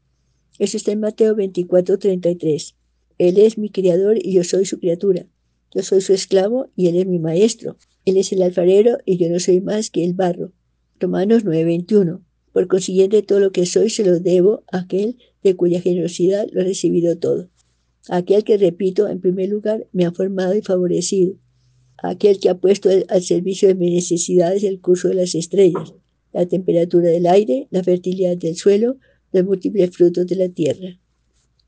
Eso 0.59 0.77
está 0.77 0.93
en 0.93 1.01
Mateo 1.01 1.35
24, 1.35 1.99
33. 1.99 2.75
Él 3.19 3.39
es 3.39 3.59
mi 3.59 3.71
criador 3.71 4.19
y 4.21 4.33
yo 4.33 4.45
soy 4.45 4.67
su 4.67 4.79
criatura. 4.79 5.27
Yo 5.75 5.83
soy 5.83 6.01
su 6.01 6.13
esclavo 6.13 6.71
y 6.77 6.89
él 6.89 6.97
es 6.97 7.07
mi 7.07 7.19
maestro. 7.19 7.77
Él 8.05 8.17
es 8.17 8.33
el 8.33 8.43
alfarero 8.43 8.99
y 9.05 9.17
yo 9.17 9.29
no 9.29 9.41
soy 9.41 9.61
más 9.61 9.91
que 9.91 10.05
el 10.05 10.15
barro. 10.15 10.53
Romanos 11.01 11.45
9:21. 11.45 12.21
Por 12.53 12.69
consiguiente, 12.69 13.23
todo 13.23 13.41
lo 13.41 13.51
que 13.51 13.67
soy 13.67 13.91
se 13.91 14.05
lo 14.05 14.21
debo 14.21 14.63
a 14.71 14.79
aquel 14.79 15.19
de 15.43 15.57
cuya 15.57 15.81
generosidad 15.81 16.47
lo 16.53 16.61
he 16.61 16.65
recibido 16.65 17.19
todo. 17.19 17.51
aquel 18.09 18.45
que, 18.45 18.59
repito, 18.59 19.09
en 19.09 19.21
primer 19.21 19.49
lugar, 19.49 19.89
me 19.93 20.05
ha 20.05 20.13
formado 20.13 20.55
y 20.55 20.61
favorecido. 20.61 21.37
Aquel 21.99 22.39
que 22.41 22.49
ha 22.49 22.59
puesto 22.59 22.89
al 23.09 23.23
servicio 23.23 23.69
de 23.69 23.75
mis 23.75 23.93
necesidades 23.93 24.63
el 24.65 24.81
curso 24.81 25.09
de 25.09 25.15
las 25.15 25.35
estrellas, 25.35 25.95
la 26.33 26.47
temperatura 26.47 27.09
del 27.09 27.27
aire, 27.27 27.69
la 27.71 27.83
fertilidad 27.83 28.37
del 28.37 28.57
suelo, 28.57 28.97
los 29.33 29.45
múltiples 29.45 29.91
frutos 29.91 30.27
de 30.27 30.37
la 30.37 30.49
tierra. 30.49 30.99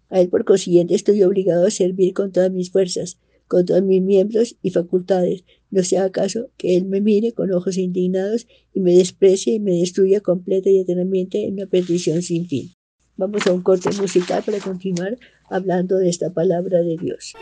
A 0.09 0.21
él, 0.21 0.29
por 0.29 0.45
consiguiente, 0.45 0.95
estoy 0.95 1.23
obligado 1.23 1.67
a 1.67 1.71
servir 1.71 2.15
con 2.15 2.33
todas 2.33 2.51
mis 2.51 2.71
fuerzas, 2.71 3.19
con 3.49 3.65
todos 3.65 3.83
mis 3.83 4.03
miembros 4.03 4.57
y 4.63 4.71
facultades, 4.71 5.45
no 5.71 5.83
sea 5.83 6.05
acaso 6.05 6.51
que 6.57 6.77
Él 6.77 6.87
me 6.87 7.01
mire 7.01 7.33
con 7.33 7.53
ojos 7.53 7.77
indignados 7.77 8.47
y 8.73 8.81
me 8.81 8.95
desprecie 8.95 9.55
y 9.55 9.61
me 9.61 9.73
destruya 9.73 10.21
completa 10.21 10.71
y 10.71 10.79
eternamente 10.79 11.45
en 11.45 11.55
una 11.55 11.67
perdición 11.67 12.23
sin 12.23 12.49
fin. 12.49 12.73
Vamos 13.17 13.47
a 13.47 13.53
un 13.53 13.63
corte 13.63 13.91
musical 14.01 14.43
para 14.45 14.59
continuar 14.59 15.19
hablando 15.49 15.97
de 15.97 16.09
esta 16.09 16.33
palabra 16.33 16.83
de 16.83 16.97
Dios. 16.97 17.35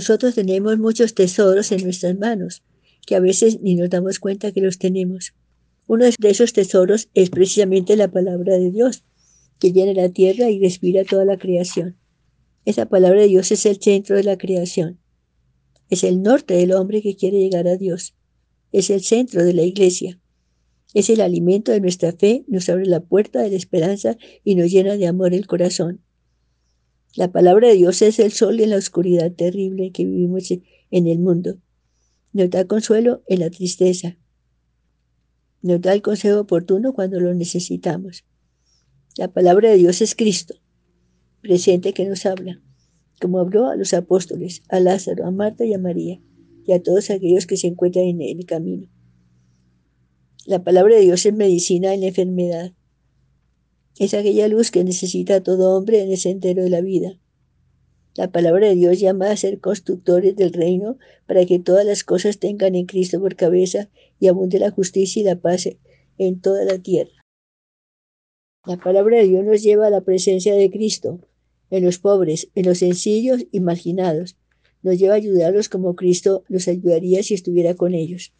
Nosotros 0.00 0.34
tenemos 0.34 0.78
muchos 0.78 1.12
tesoros 1.12 1.70
en 1.72 1.84
nuestras 1.84 2.18
manos, 2.18 2.62
que 3.06 3.16
a 3.16 3.20
veces 3.20 3.60
ni 3.60 3.74
nos 3.74 3.90
damos 3.90 4.18
cuenta 4.18 4.50
que 4.50 4.62
los 4.62 4.78
tenemos. 4.78 5.34
Uno 5.86 6.06
de 6.06 6.30
esos 6.30 6.54
tesoros 6.54 7.10
es 7.12 7.28
precisamente 7.28 7.96
la 7.96 8.10
palabra 8.10 8.56
de 8.56 8.70
Dios, 8.70 9.04
que 9.58 9.74
llena 9.74 9.92
la 9.92 10.08
tierra 10.08 10.48
y 10.48 10.58
respira 10.58 11.04
toda 11.04 11.26
la 11.26 11.36
creación. 11.36 11.98
Esa 12.64 12.86
palabra 12.86 13.20
de 13.20 13.26
Dios 13.26 13.52
es 13.52 13.66
el 13.66 13.76
centro 13.78 14.16
de 14.16 14.24
la 14.24 14.38
creación. 14.38 14.98
Es 15.90 16.02
el 16.02 16.22
norte 16.22 16.54
del 16.54 16.72
hombre 16.72 17.02
que 17.02 17.14
quiere 17.14 17.38
llegar 17.38 17.68
a 17.68 17.76
Dios. 17.76 18.14
Es 18.72 18.88
el 18.88 19.02
centro 19.02 19.44
de 19.44 19.52
la 19.52 19.64
iglesia. 19.64 20.18
Es 20.94 21.10
el 21.10 21.20
alimento 21.20 21.72
de 21.72 21.82
nuestra 21.82 22.12
fe, 22.12 22.46
nos 22.48 22.70
abre 22.70 22.86
la 22.86 23.00
puerta 23.00 23.42
de 23.42 23.50
la 23.50 23.56
esperanza 23.56 24.16
y 24.44 24.54
nos 24.54 24.70
llena 24.70 24.96
de 24.96 25.06
amor 25.06 25.34
el 25.34 25.46
corazón. 25.46 26.00
La 27.16 27.32
palabra 27.32 27.68
de 27.68 27.74
Dios 27.74 28.02
es 28.02 28.20
el 28.20 28.30
sol 28.30 28.60
en 28.60 28.70
la 28.70 28.76
oscuridad 28.76 29.32
terrible 29.32 29.90
que 29.90 30.04
vivimos 30.04 30.50
en 30.50 31.06
el 31.06 31.18
mundo. 31.18 31.58
Nos 32.32 32.50
da 32.50 32.66
consuelo 32.66 33.24
en 33.26 33.40
la 33.40 33.50
tristeza. 33.50 34.16
Nos 35.60 35.80
da 35.80 35.92
el 35.92 36.02
consejo 36.02 36.40
oportuno 36.40 36.94
cuando 36.94 37.18
lo 37.18 37.34
necesitamos. 37.34 38.24
La 39.16 39.28
palabra 39.28 39.70
de 39.70 39.76
Dios 39.76 40.00
es 40.02 40.14
Cristo, 40.14 40.54
presente 41.40 41.92
que 41.92 42.06
nos 42.06 42.24
habla, 42.26 42.62
como 43.20 43.40
habló 43.40 43.66
a 43.66 43.74
los 43.74 43.92
apóstoles, 43.92 44.62
a 44.68 44.78
Lázaro, 44.78 45.26
a 45.26 45.32
Marta 45.32 45.64
y 45.64 45.74
a 45.74 45.78
María, 45.78 46.20
y 46.64 46.72
a 46.72 46.82
todos 46.82 47.10
aquellos 47.10 47.46
que 47.46 47.56
se 47.56 47.66
encuentran 47.66 48.04
en 48.04 48.22
el 48.22 48.46
camino. 48.46 48.88
La 50.46 50.62
palabra 50.62 50.94
de 50.94 51.02
Dios 51.02 51.26
es 51.26 51.34
medicina 51.34 51.92
en 51.92 52.02
la 52.02 52.06
enfermedad. 52.06 52.72
Es 54.00 54.14
aquella 54.14 54.48
luz 54.48 54.70
que 54.70 54.82
necesita 54.82 55.42
todo 55.42 55.76
hombre 55.76 56.00
en 56.00 56.10
el 56.10 56.16
sendero 56.16 56.62
de 56.62 56.70
la 56.70 56.80
vida. 56.80 57.18
La 58.14 58.32
palabra 58.32 58.68
de 58.68 58.74
Dios 58.74 58.98
llama 58.98 59.30
a 59.30 59.36
ser 59.36 59.60
constructores 59.60 60.34
del 60.36 60.54
reino 60.54 60.96
para 61.26 61.44
que 61.44 61.58
todas 61.58 61.84
las 61.84 62.02
cosas 62.02 62.38
tengan 62.38 62.74
en 62.74 62.86
Cristo 62.86 63.20
por 63.20 63.36
cabeza 63.36 63.90
y 64.18 64.28
abunde 64.28 64.58
la 64.58 64.70
justicia 64.70 65.20
y 65.20 65.24
la 65.26 65.36
paz 65.36 65.68
en 66.16 66.40
toda 66.40 66.64
la 66.64 66.78
tierra. 66.78 67.12
La 68.64 68.78
palabra 68.78 69.18
de 69.18 69.28
Dios 69.28 69.44
nos 69.44 69.62
lleva 69.62 69.88
a 69.88 69.90
la 69.90 70.00
presencia 70.00 70.54
de 70.54 70.70
Cristo, 70.70 71.20
en 71.68 71.84
los 71.84 71.98
pobres, 71.98 72.48
en 72.54 72.64
los 72.64 72.78
sencillos 72.78 73.44
y 73.52 73.60
marginados. 73.60 74.38
Nos 74.82 74.98
lleva 74.98 75.12
a 75.12 75.18
ayudarlos 75.18 75.68
como 75.68 75.94
Cristo 75.94 76.42
los 76.48 76.68
ayudaría 76.68 77.22
si 77.22 77.34
estuviera 77.34 77.74
con 77.74 77.92
ellos. 77.92 78.32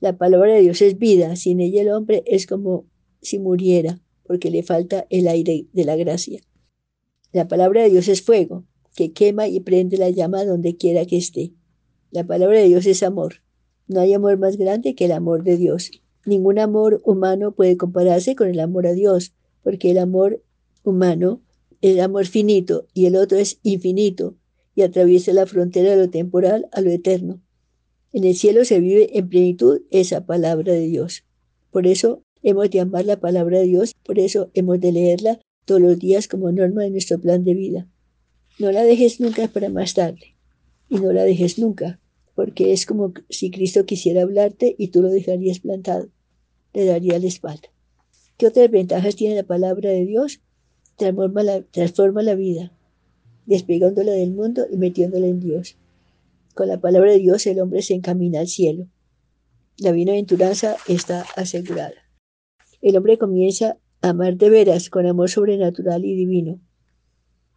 La 0.00 0.16
palabra 0.16 0.54
de 0.54 0.62
Dios 0.62 0.80
es 0.80 0.96
vida, 0.98 1.36
sin 1.36 1.60
ella 1.60 1.82
el 1.82 1.90
hombre 1.90 2.22
es 2.24 2.46
como 2.46 2.86
si 3.20 3.38
muriera 3.38 4.00
porque 4.30 4.52
le 4.52 4.62
falta 4.62 5.08
el 5.10 5.26
aire 5.26 5.66
de 5.72 5.84
la 5.84 5.96
gracia. 5.96 6.40
La 7.32 7.48
palabra 7.48 7.82
de 7.82 7.90
Dios 7.90 8.06
es 8.06 8.22
fuego, 8.22 8.64
que 8.94 9.12
quema 9.12 9.48
y 9.48 9.58
prende 9.58 9.96
la 9.96 10.08
llama 10.08 10.44
donde 10.44 10.76
quiera 10.76 11.04
que 11.04 11.16
esté. 11.16 11.52
La 12.12 12.24
palabra 12.24 12.60
de 12.60 12.68
Dios 12.68 12.86
es 12.86 13.02
amor. 13.02 13.42
No 13.88 13.98
hay 13.98 14.12
amor 14.12 14.38
más 14.38 14.56
grande 14.56 14.94
que 14.94 15.06
el 15.06 15.10
amor 15.10 15.42
de 15.42 15.56
Dios. 15.56 15.90
Ningún 16.24 16.60
amor 16.60 17.00
humano 17.04 17.56
puede 17.56 17.76
compararse 17.76 18.36
con 18.36 18.46
el 18.46 18.60
amor 18.60 18.86
a 18.86 18.92
Dios, 18.92 19.34
porque 19.64 19.90
el 19.90 19.98
amor 19.98 20.40
humano 20.84 21.42
es 21.80 21.98
amor 21.98 22.24
finito 22.26 22.86
y 22.94 23.06
el 23.06 23.16
otro 23.16 23.36
es 23.36 23.58
infinito 23.64 24.36
y 24.76 24.82
atraviesa 24.82 25.32
la 25.32 25.46
frontera 25.46 25.90
de 25.90 25.96
lo 25.96 26.08
temporal 26.08 26.68
a 26.70 26.80
lo 26.82 26.90
eterno. 26.90 27.40
En 28.12 28.22
el 28.22 28.36
cielo 28.36 28.64
se 28.64 28.78
vive 28.78 29.18
en 29.18 29.28
plenitud 29.28 29.82
esa 29.90 30.24
palabra 30.24 30.72
de 30.72 30.86
Dios. 30.86 31.24
Por 31.72 31.88
eso 31.88 32.22
Hemos 32.42 32.70
de 32.70 32.80
amar 32.80 33.04
la 33.04 33.20
palabra 33.20 33.58
de 33.58 33.66
Dios, 33.66 33.94
por 34.02 34.18
eso 34.18 34.50
hemos 34.54 34.80
de 34.80 34.92
leerla 34.92 35.40
todos 35.66 35.80
los 35.80 35.98
días 35.98 36.26
como 36.26 36.50
norma 36.50 36.82
de 36.82 36.90
nuestro 36.90 37.18
plan 37.20 37.44
de 37.44 37.54
vida. 37.54 37.86
No 38.58 38.72
la 38.72 38.82
dejes 38.82 39.20
nunca 39.20 39.46
para 39.48 39.68
más 39.68 39.94
tarde. 39.94 40.36
Y 40.88 40.96
no 40.96 41.12
la 41.12 41.24
dejes 41.24 41.58
nunca, 41.58 42.00
porque 42.34 42.72
es 42.72 42.86
como 42.86 43.12
si 43.28 43.50
Cristo 43.50 43.84
quisiera 43.84 44.22
hablarte 44.22 44.74
y 44.78 44.88
tú 44.88 45.02
lo 45.02 45.08
dejarías 45.08 45.60
plantado. 45.60 46.08
Le 46.72 46.86
daría 46.86 47.18
la 47.18 47.26
espalda. 47.26 47.68
¿Qué 48.38 48.46
otras 48.46 48.70
ventajas 48.70 49.16
tiene 49.16 49.34
la 49.34 49.42
palabra 49.42 49.90
de 49.90 50.06
Dios? 50.06 50.40
Transforma 50.96 51.42
la, 51.42 51.60
transforma 51.62 52.22
la 52.22 52.34
vida, 52.34 52.72
despegándola 53.44 54.12
del 54.12 54.32
mundo 54.32 54.66
y 54.70 54.78
metiéndola 54.78 55.26
en 55.26 55.40
Dios. 55.40 55.76
Con 56.54 56.68
la 56.68 56.80
palabra 56.80 57.12
de 57.12 57.18
Dios 57.18 57.46
el 57.46 57.60
hombre 57.60 57.82
se 57.82 57.94
encamina 57.94 58.40
al 58.40 58.48
cielo. 58.48 58.86
La 59.76 59.92
bienaventuranza 59.92 60.76
está 60.88 61.26
asegurada 61.36 61.99
el 62.80 62.96
hombre 62.96 63.18
comienza 63.18 63.78
a 64.00 64.10
amar 64.10 64.36
de 64.36 64.50
veras 64.50 64.90
con 64.90 65.06
amor 65.06 65.28
sobrenatural 65.28 66.04
y 66.04 66.14
divino. 66.14 66.60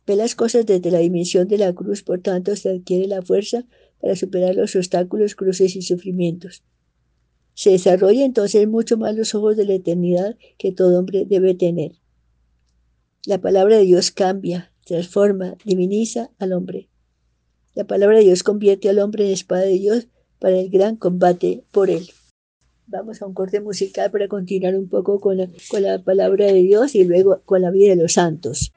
Ve 0.06 0.16
las 0.16 0.36
cosas 0.36 0.66
desde 0.66 0.92
la 0.92 1.00
dimensión 1.00 1.48
de 1.48 1.58
la 1.58 1.74
cruz, 1.74 2.04
por 2.04 2.20
tanto 2.20 2.56
se 2.56 2.70
adquiere 2.70 3.08
la 3.08 3.22
fuerza 3.22 3.66
para 4.02 4.16
superar 4.16 4.56
los 4.56 4.76
obstáculos, 4.76 5.36
cruces 5.36 5.76
y 5.76 5.82
sufrimientos. 5.82 6.64
Se 7.54 7.72
desarrolla 7.72 8.26
entonces 8.26 8.68
mucho 8.68 8.98
más 8.98 9.16
los 9.16 9.34
ojos 9.36 9.56
de 9.56 9.66
la 9.66 9.76
eternidad 9.76 10.38
que 10.58 10.72
todo 10.72 11.00
hombre 11.00 11.26
debe 11.26 11.54
tener. 11.54 11.94
La 13.26 13.40
palabra 13.40 13.78
de 13.78 13.86
Dios 13.86 14.12
cambia, 14.12 14.74
transforma, 14.86 15.56
diviniza 15.64 16.32
al 16.40 16.52
hombre. 16.52 16.90
La 17.74 17.86
palabra 17.86 18.18
de 18.18 18.26
Dios 18.26 18.44
convierte 18.44 18.90
al 18.90 19.00
hombre 19.00 19.26
en 19.26 19.32
espada 19.32 19.62
de 19.62 19.80
Dios 19.80 20.08
para 20.40 20.60
el 20.60 20.70
gran 20.70 20.98
combate 20.98 21.64
por 21.72 21.90
él. 21.90 22.10
Vamos 22.88 23.22
a 23.22 23.26
un 23.26 23.34
corte 23.34 23.62
musical 23.62 24.12
para 24.12 24.28
continuar 24.28 24.76
un 24.76 24.90
poco 24.90 25.20
con 25.20 25.38
la, 25.38 25.48
con 25.70 25.84
la 25.84 26.04
palabra 26.04 26.46
de 26.46 26.62
Dios 26.62 26.96
y 26.96 27.06
luego 27.06 27.42
con 27.46 27.62
la 27.62 27.72
vida 27.72 27.96
de 27.96 28.02
los 28.02 28.14
santos. 28.14 28.74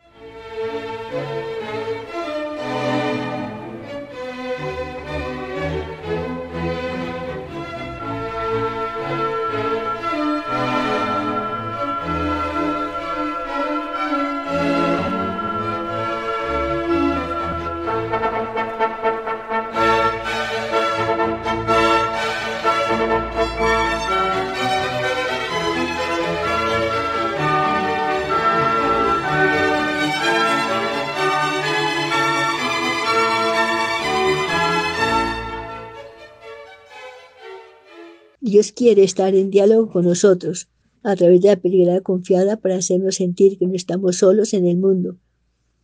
Dios 38.57 38.73
quiere 38.73 39.05
estar 39.05 39.35
en 39.35 39.51
diálogo 39.51 39.91
con 39.93 40.07
nosotros 40.07 40.71
a 41.03 41.15
través 41.15 41.43
de 41.43 41.49
la 41.49 41.57
película 41.57 42.01
confiada 42.01 42.57
para 42.57 42.77
hacernos 42.77 43.17
sentir 43.17 43.59
que 43.59 43.67
no 43.67 43.75
estamos 43.75 44.17
solos 44.17 44.55
en 44.55 44.67
el 44.67 44.79
mundo. 44.79 45.19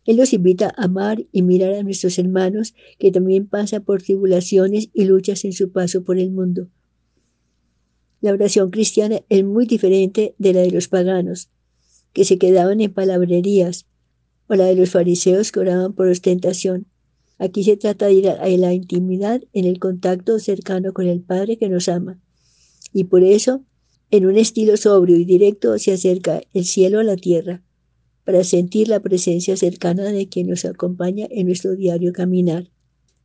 Él 0.05 0.17
nos 0.17 0.33
invita 0.33 0.73
a 0.75 0.85
amar 0.85 1.23
y 1.31 1.43
mirar 1.43 1.75
a 1.75 1.83
nuestros 1.83 2.17
hermanos 2.17 2.73
que 2.97 3.11
también 3.11 3.45
pasan 3.45 3.83
por 3.83 4.01
tribulaciones 4.01 4.89
y 4.91 5.05
luchas 5.05 5.45
en 5.45 5.53
su 5.53 5.71
paso 5.71 6.03
por 6.03 6.17
el 6.17 6.31
mundo. 6.31 6.67
La 8.21 8.31
oración 8.31 8.71
cristiana 8.71 9.21
es 9.29 9.43
muy 9.43 9.67
diferente 9.67 10.33
de 10.39 10.53
la 10.53 10.61
de 10.61 10.71
los 10.71 10.87
paganos, 10.87 11.51
que 12.11 12.25
se 12.25 12.39
quedaban 12.39 12.81
en 12.81 12.91
palabrerías, 12.91 13.85
o 14.47 14.55
la 14.55 14.65
de 14.65 14.75
los 14.75 14.89
fariseos 14.89 15.51
que 15.51 15.59
oraban 15.59 15.93
por 15.93 16.07
ostentación. 16.07 16.87
Aquí 17.37 17.63
se 17.63 17.77
trata 17.77 18.07
de 18.07 18.13
ir 18.13 18.29
a 18.29 18.47
la 18.47 18.73
intimidad 18.73 19.43
en 19.53 19.65
el 19.65 19.77
contacto 19.77 20.39
cercano 20.39 20.91
con 20.91 21.05
el 21.05 21.21
Padre 21.21 21.59
que 21.59 21.69
nos 21.69 21.87
ama. 21.87 22.22
Y 22.93 23.05
por 23.05 23.23
eso, 23.23 23.63
en 24.11 24.27
un 24.27 24.37
estilo 24.37 24.77
sobrio 24.77 25.17
y 25.17 25.25
directo, 25.25 25.77
se 25.79 25.91
acerca 25.93 26.41
el 26.53 26.65
cielo 26.65 26.99
a 26.99 27.03
la 27.03 27.15
tierra, 27.15 27.63
para 28.23 28.43
sentir 28.43 28.87
la 28.87 29.01
presencia 29.01 29.57
cercana 29.57 30.03
de 30.11 30.29
quien 30.29 30.47
nos 30.47 30.63
acompaña 30.63 31.27
en 31.29 31.47
nuestro 31.47 31.75
diario 31.75 32.13
caminar. 32.13 32.69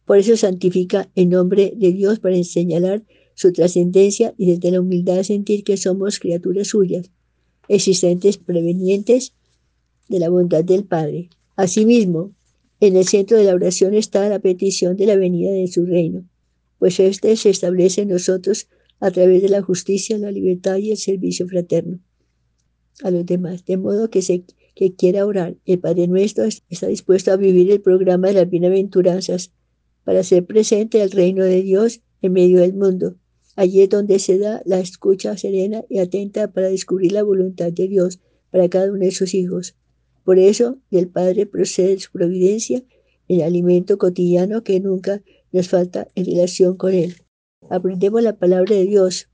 Por 0.06 0.18
eso 0.18 0.37
santifica 0.37 1.10
en 1.14 1.28
nombre 1.28 1.72
de 1.76 1.92
Dios 1.92 2.18
para 2.18 2.42
señalar 2.42 3.04
su 3.34 3.52
trascendencia 3.52 4.34
y 4.37 4.46
desde 4.46 4.72
la 4.72 4.80
humildad 4.80 5.22
sentir 5.22 5.62
que 5.62 5.76
somos 5.76 6.18
criaturas 6.18 6.68
suyas, 6.68 7.10
existentes 7.68 8.38
prevenientes 8.38 9.34
de 10.08 10.18
la 10.18 10.30
bondad 10.30 10.64
del 10.64 10.84
Padre. 10.84 11.28
Asimismo, 11.54 12.32
en 12.80 12.96
el 12.96 13.06
centro 13.06 13.37
de 13.37 13.44
la 13.44 13.54
oración 13.54 13.94
está 13.94 14.28
la 14.28 14.38
petición 14.38 14.96
de 14.96 15.06
la 15.06 15.16
venida 15.16 15.52
de 15.52 15.68
su 15.68 15.84
reino, 15.84 16.25
pues 16.78 16.98
éste 16.98 17.37
se 17.37 17.50
establece 17.50 18.02
en 18.02 18.08
nosotros 18.08 18.68
a 19.00 19.11
través 19.11 19.43
de 19.43 19.49
la 19.49 19.62
justicia, 19.62 20.19
la 20.19 20.31
libertad 20.31 20.76
y 20.76 20.90
el 20.90 20.97
servicio 20.97 21.47
fraterno 21.47 22.00
a 23.02 23.11
los 23.11 23.25
demás, 23.25 23.64
de 23.64 23.76
modo 23.76 24.11
que 24.11 24.23
se 24.23 24.45
que 24.75 24.95
quiera 24.95 25.26
orar, 25.26 25.57
el 25.67 25.78
Padre 25.81 26.07
nuestro 26.07 26.45
está 26.45 26.87
dispuesto 26.87 27.33
a 27.33 27.37
vivir 27.37 27.71
el 27.71 27.81
programa 27.81 28.28
de 28.28 28.35
las 28.35 28.50
bienaventuranzas 28.50 29.52
para 30.05 30.23
ser 30.23 30.47
presente 30.47 31.02
al 31.02 31.11
reino 31.11 31.45
de 31.45 31.62
Dios 31.62 32.00
en 32.23 32.33
medio 32.33 32.61
del 32.61 32.75
mundo 32.75 33.17
Allí 33.59 33.83
es 33.83 33.88
donde 33.88 34.21
se 34.21 34.38
da 34.38 34.62
la 34.67 34.78
escucha 34.78 35.37
serena 35.37 35.83
y 35.88 35.99
atenta 35.99 36.52
para 36.52 36.69
descubrir 36.69 37.11
la 37.11 37.25
voluntad 37.25 37.73
de 37.73 37.88
Dios 37.88 38.21
para 38.52 38.69
cada 38.69 38.93
uno 38.93 39.00
de 39.00 39.11
sus 39.11 39.35
hijos. 39.35 39.75
Por 40.23 40.38
eso 40.38 40.78
del 40.93 41.09
Padre 41.09 41.45
procede 41.45 41.99
su 41.99 42.12
providencia, 42.12 42.85
el 43.26 43.43
alimento 43.43 43.99
cotidiano 43.99 44.62
que 44.62 44.78
nunca 44.78 45.23
nos 45.50 45.67
falta 45.67 46.09
en 46.14 46.26
relación 46.26 46.76
con 46.76 46.95
Él. 46.95 47.17
Aprendemos 47.70 48.22
la 48.22 48.37
palabra 48.37 48.75
de 48.75 48.84
Dios. 48.84 49.28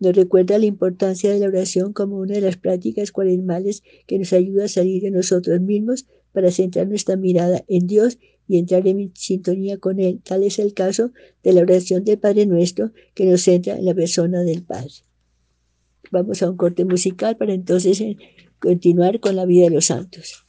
Nos 0.00 0.14
recuerda 0.14 0.58
la 0.58 0.66
importancia 0.66 1.32
de 1.32 1.38
la 1.38 1.46
oración 1.46 1.92
como 1.92 2.18
una 2.18 2.34
de 2.34 2.40
las 2.40 2.56
prácticas 2.56 3.10
cuaresmales 3.10 3.82
que 4.06 4.18
nos 4.18 4.32
ayuda 4.32 4.66
a 4.66 4.68
salir 4.68 5.02
de 5.02 5.10
nosotros 5.10 5.60
mismos 5.60 6.06
para 6.32 6.50
centrar 6.50 6.86
nuestra 6.86 7.16
mirada 7.16 7.64
en 7.66 7.86
Dios 7.86 8.18
y 8.46 8.58
entrar 8.58 8.86
en 8.86 9.12
sintonía 9.14 9.78
con 9.78 9.98
Él. 9.98 10.20
Tal 10.22 10.44
es 10.44 10.58
el 10.58 10.74
caso 10.74 11.12
de 11.42 11.52
la 11.52 11.62
oración 11.62 12.04
del 12.04 12.18
Padre 12.18 12.46
Nuestro 12.46 12.92
que 13.14 13.26
nos 13.26 13.42
centra 13.42 13.76
en 13.76 13.84
la 13.84 13.94
persona 13.94 14.42
del 14.42 14.62
Padre. 14.62 14.92
Vamos 16.10 16.42
a 16.42 16.50
un 16.50 16.56
corte 16.56 16.84
musical 16.84 17.36
para 17.36 17.52
entonces 17.52 18.00
eh, 18.00 18.16
continuar 18.60 19.20
con 19.20 19.36
la 19.36 19.46
vida 19.46 19.64
de 19.64 19.70
los 19.70 19.86
santos. 19.86 20.47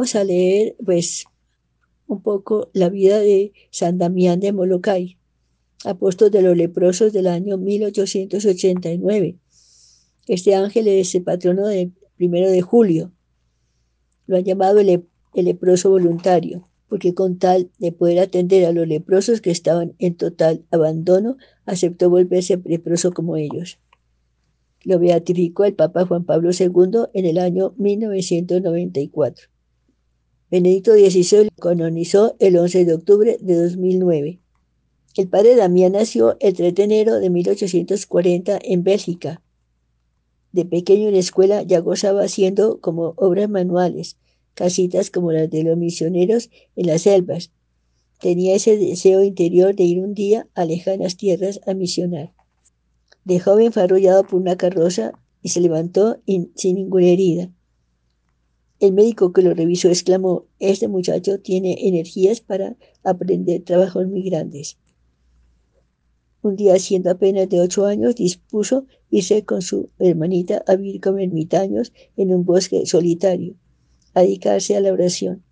Vamos 0.00 0.14
a 0.14 0.24
leer 0.24 0.76
pues 0.82 1.26
un 2.06 2.22
poco 2.22 2.70
la 2.72 2.88
vida 2.88 3.18
de 3.18 3.52
San 3.70 3.98
Damián 3.98 4.40
de 4.40 4.50
Molokai, 4.50 5.18
apóstol 5.84 6.30
de 6.30 6.40
los 6.40 6.56
leprosos 6.56 7.12
del 7.12 7.26
año 7.26 7.58
1889. 7.58 9.36
Este 10.26 10.54
ángel 10.54 10.88
es 10.88 11.14
el 11.14 11.22
patrono 11.22 11.66
del 11.66 11.92
primero 12.16 12.50
de 12.50 12.62
julio. 12.62 13.12
Lo 14.26 14.38
han 14.38 14.44
llamado 14.44 14.78
el, 14.80 15.04
el 15.34 15.44
leproso 15.44 15.90
voluntario, 15.90 16.66
porque 16.88 17.12
con 17.12 17.38
tal 17.38 17.68
de 17.78 17.92
poder 17.92 18.20
atender 18.20 18.64
a 18.64 18.72
los 18.72 18.88
leprosos 18.88 19.42
que 19.42 19.50
estaban 19.50 19.92
en 19.98 20.14
total 20.14 20.64
abandono, 20.70 21.36
aceptó 21.66 22.08
volverse 22.08 22.58
leproso 22.64 23.12
como 23.12 23.36
ellos. 23.36 23.78
Lo 24.82 24.98
beatificó 24.98 25.66
el 25.66 25.74
Papa 25.74 26.06
Juan 26.06 26.24
Pablo 26.24 26.52
II 26.58 27.10
en 27.12 27.26
el 27.26 27.36
año 27.36 27.74
1994. 27.76 29.49
Benedicto 30.50 30.94
XVI 30.94 31.48
canonizó 31.60 32.34
el 32.40 32.56
11 32.56 32.84
de 32.84 32.94
octubre 32.94 33.38
de 33.40 33.54
2009. 33.54 34.40
El 35.16 35.28
padre 35.28 35.54
Damián 35.54 35.92
nació 35.92 36.36
el 36.40 36.54
3 36.54 36.74
de 36.74 36.82
enero 36.82 37.20
de 37.20 37.30
1840 37.30 38.58
en 38.60 38.82
Bélgica. 38.82 39.42
De 40.50 40.64
pequeño 40.64 41.06
en 41.06 41.14
la 41.14 41.20
escuela 41.20 41.62
ya 41.62 41.78
gozaba 41.78 42.24
haciendo 42.24 42.80
como 42.80 43.14
obras 43.16 43.48
manuales, 43.48 44.16
casitas 44.54 45.12
como 45.12 45.30
las 45.30 45.48
de 45.48 45.62
los 45.62 45.78
misioneros 45.78 46.50
en 46.74 46.88
las 46.88 47.02
selvas. 47.02 47.52
Tenía 48.20 48.56
ese 48.56 48.76
deseo 48.76 49.22
interior 49.22 49.76
de 49.76 49.84
ir 49.84 50.00
un 50.00 50.14
día 50.14 50.48
a 50.54 50.64
lejanas 50.64 51.16
tierras 51.16 51.60
a 51.64 51.74
misionar. 51.74 52.32
De 53.24 53.38
joven 53.38 53.72
fue 53.72 53.84
arrollado 53.84 54.24
por 54.24 54.40
una 54.40 54.56
carroza 54.56 55.12
y 55.42 55.50
se 55.50 55.60
levantó 55.60 56.20
sin 56.26 56.74
ninguna 56.74 57.06
herida. 57.06 57.52
El 58.80 58.94
médico 58.94 59.34
que 59.34 59.42
lo 59.42 59.52
revisó 59.52 59.88
exclamó, 59.88 60.46
este 60.58 60.88
muchacho 60.88 61.38
tiene 61.38 61.86
energías 61.86 62.40
para 62.40 62.78
aprender 63.04 63.62
trabajos 63.62 64.06
muy 64.08 64.22
grandes. 64.22 64.78
Un 66.40 66.56
día, 66.56 66.78
siendo 66.78 67.10
apenas 67.10 67.50
de 67.50 67.60
ocho 67.60 67.84
años, 67.84 68.14
dispuso 68.14 68.86
irse 69.10 69.44
con 69.44 69.60
su 69.60 69.90
hermanita 69.98 70.64
a 70.66 70.76
vivir 70.76 71.02
como 71.02 71.18
ermitaños 71.18 71.92
en 72.16 72.34
un 72.34 72.46
bosque 72.46 72.86
solitario, 72.86 73.54
a 74.14 74.22
dedicarse 74.22 74.74
a 74.74 74.80
la 74.80 74.94
oración. 74.94 75.44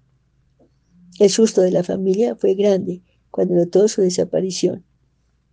El 1.21 1.29
susto 1.29 1.61
de 1.61 1.71
la 1.71 1.85
familia 1.85 2.35
fue 2.35 2.55
grande 2.55 3.03
cuando 3.31 3.57
notó 3.57 3.89
su 3.89 4.01
desaparición. 4.01 4.87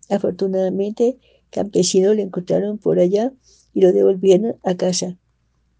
Afortunadamente, 0.08 1.18
campesinos 1.50 2.16
lo 2.16 2.22
encontraron 2.22 2.78
por 2.78 2.98
allá 2.98 3.34
y 3.74 3.82
lo 3.82 3.92
devolvieron 3.92 4.56
a 4.62 4.74
casa. 4.78 5.18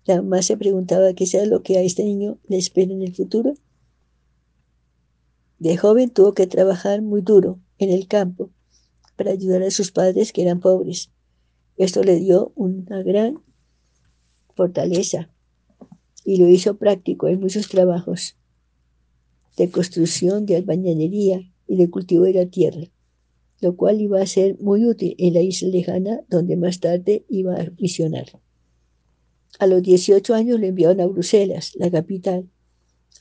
La 0.06 0.22
mamá 0.22 0.40
se 0.42 0.56
preguntaba 0.56 1.14
qué 1.14 1.26
sea 1.26 1.44
lo 1.46 1.64
que 1.64 1.78
a 1.78 1.82
este 1.82 2.04
niño 2.04 2.38
le 2.48 2.58
espera 2.58 2.92
en 2.92 3.02
el 3.02 3.12
futuro. 3.12 3.54
De 5.58 5.76
joven 5.76 6.10
tuvo 6.10 6.32
que 6.32 6.46
trabajar 6.46 7.02
muy 7.02 7.22
duro 7.22 7.58
en 7.78 7.90
el 7.90 8.06
campo 8.06 8.50
para 9.16 9.32
ayudar 9.32 9.62
a 9.64 9.70
sus 9.72 9.90
padres 9.90 10.32
que 10.32 10.42
eran 10.42 10.60
pobres. 10.60 11.10
Esto 11.76 12.04
le 12.04 12.20
dio 12.20 12.52
una 12.54 13.02
gran 13.02 13.42
fortaleza 14.54 15.28
y 16.24 16.36
lo 16.36 16.48
hizo 16.48 16.76
práctico 16.76 17.26
en 17.26 17.40
muchos 17.40 17.68
trabajos 17.68 18.36
de 19.56 19.70
construcción, 19.70 20.46
de 20.46 20.56
albañilería 20.56 21.52
y 21.66 21.76
de 21.76 21.90
cultivo 21.90 22.24
de 22.24 22.34
la 22.34 22.46
tierra, 22.46 22.82
lo 23.60 23.74
cual 23.76 24.00
iba 24.00 24.20
a 24.20 24.26
ser 24.26 24.56
muy 24.60 24.84
útil 24.86 25.16
en 25.18 25.34
la 25.34 25.40
isla 25.40 25.68
lejana 25.68 26.20
donde 26.28 26.56
más 26.56 26.78
tarde 26.78 27.24
iba 27.28 27.56
a 27.56 27.70
misionar. 27.78 28.40
A 29.58 29.66
los 29.66 29.82
18 29.82 30.34
años 30.34 30.60
lo 30.60 30.66
enviaron 30.66 31.00
a 31.00 31.06
Bruselas, 31.06 31.72
la 31.76 31.90
capital, 31.90 32.50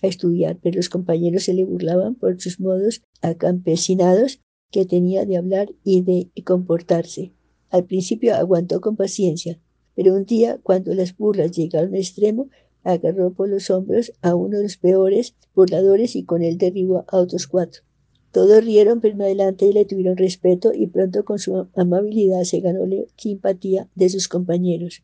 a 0.02 0.08
estudiar, 0.08 0.58
pero 0.62 0.76
los 0.76 0.90
compañeros 0.90 1.44
se 1.44 1.54
le 1.54 1.64
burlaban 1.64 2.16
por 2.16 2.42
sus 2.42 2.60
modos 2.60 3.02
acampesinados 3.22 4.42
que 4.70 4.86
tenía 4.86 5.26
de 5.26 5.38
hablar 5.38 5.70
y 5.86 6.02
de 6.02 6.30
comportarse. 6.44 7.32
Al 7.70 7.86
principio 7.86 8.36
aguantó 8.36 8.82
con 8.82 8.98
paciencia, 8.98 9.60
pero 9.96 10.14
un 10.14 10.26
día, 10.26 10.60
cuando 10.62 10.94
las 10.94 11.16
burlas 11.16 11.52
llegaron 11.52 11.94
al 11.94 12.00
extremo, 12.02 12.50
agarró 12.84 13.34
por 13.34 13.48
los 13.48 13.70
hombros 13.70 14.12
a 14.22 14.36
uno 14.36 14.58
de 14.58 14.64
los 14.64 14.78
peores 14.78 15.36
burladores 15.54 16.18
y 16.18 16.24
con 16.24 16.44
él 16.44 16.58
derribó 16.58 17.06
a 17.08 17.18
otros 17.18 17.48
cuatro. 17.48 17.84
Todos 18.32 18.64
rieron, 18.66 19.00
pero 19.00 19.16
adelante 19.24 19.72
le 19.72 19.86
tuvieron 19.86 20.18
respeto 20.18 20.74
y 20.74 20.88
pronto 20.88 21.24
con 21.24 21.40
su 21.40 21.68
amabilidad 21.76 22.44
se 22.44 22.60
ganó 22.60 22.86
la 22.86 23.04
simpatía 23.16 23.88
de 23.96 24.10
sus 24.10 24.28
compañeros. 24.28 25.02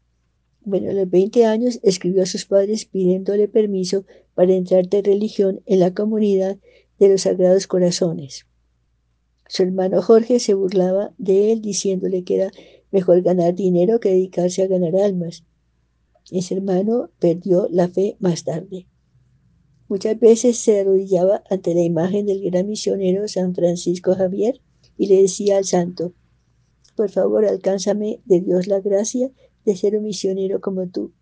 Bueno, 0.63 0.91
a 0.91 0.93
los 0.93 1.10
20 1.10 1.45
años 1.45 1.80
escribió 1.82 2.21
a 2.21 2.28
sus 2.28 2.45
padres 2.45 2.86
pidiéndole 2.86 3.47
permiso 3.47 4.06
para 4.36 4.54
entrar 4.54 4.88
de 4.88 5.02
religión 5.02 5.62
en 5.65 5.80
la 5.80 5.93
comunidad 5.93 6.58
de 7.00 7.10
los 7.10 7.24
Sagrados 7.24 7.65
Corazones. 7.65 8.45
Su 9.47 9.63
hermano 9.63 10.02
Jorge 10.04 10.39
se 10.39 10.54
burlaba 10.54 11.13
de 11.17 11.52
él 11.52 11.62
diciéndole 11.62 12.24
que 12.24 12.36
era 12.36 12.52
mejor 12.91 13.24
ganar 13.24 13.56
dinero 13.56 14.00
que 14.00 14.10
dedicarse 14.10 14.62
a 14.62 14.67
ganar 14.67 14.95
almas. 14.95 15.43
Ese 16.30 16.56
hermano 16.56 17.10
perdió 17.19 17.67
la 17.71 17.88
fe 17.88 18.17
más 18.19 18.43
tarde. 18.43 18.86
Muchas 19.89 20.19
veces 20.19 20.58
se 20.58 20.80
arrodillaba 20.80 21.43
ante 21.50 21.74
la 21.74 21.82
imagen 21.82 22.28
del 22.28 22.43
gran 22.43 22.67
misionero 22.67 23.28
San 23.28 23.56
Francisco 23.56 24.13
Javier 24.15 24.62
y 24.95 25.08
le 25.08 25.24
decía 25.24 25.58
al 25.58 25.65
santo, 25.65 26.13
por 26.95 27.10
favor 27.10 27.45
alcánzame 27.45 28.21
de 28.26 28.41
Dios 28.41 28.67
la 28.67 28.80
gracia 28.80 29.32
de 29.65 29.76
ser 29.76 29.95
un 29.95 30.04
misionero 30.04 30.62
como 30.62 30.88
tú. 30.88 31.13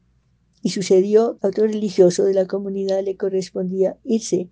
Y 0.61 0.69
sucedió 0.69 1.37
a 1.41 1.47
otro 1.47 1.65
religioso 1.65 2.25
de 2.25 2.33
la 2.33 2.45
comunidad 2.45 3.03
le 3.03 3.15
correspondía 3.15 3.97
irse 4.03 4.49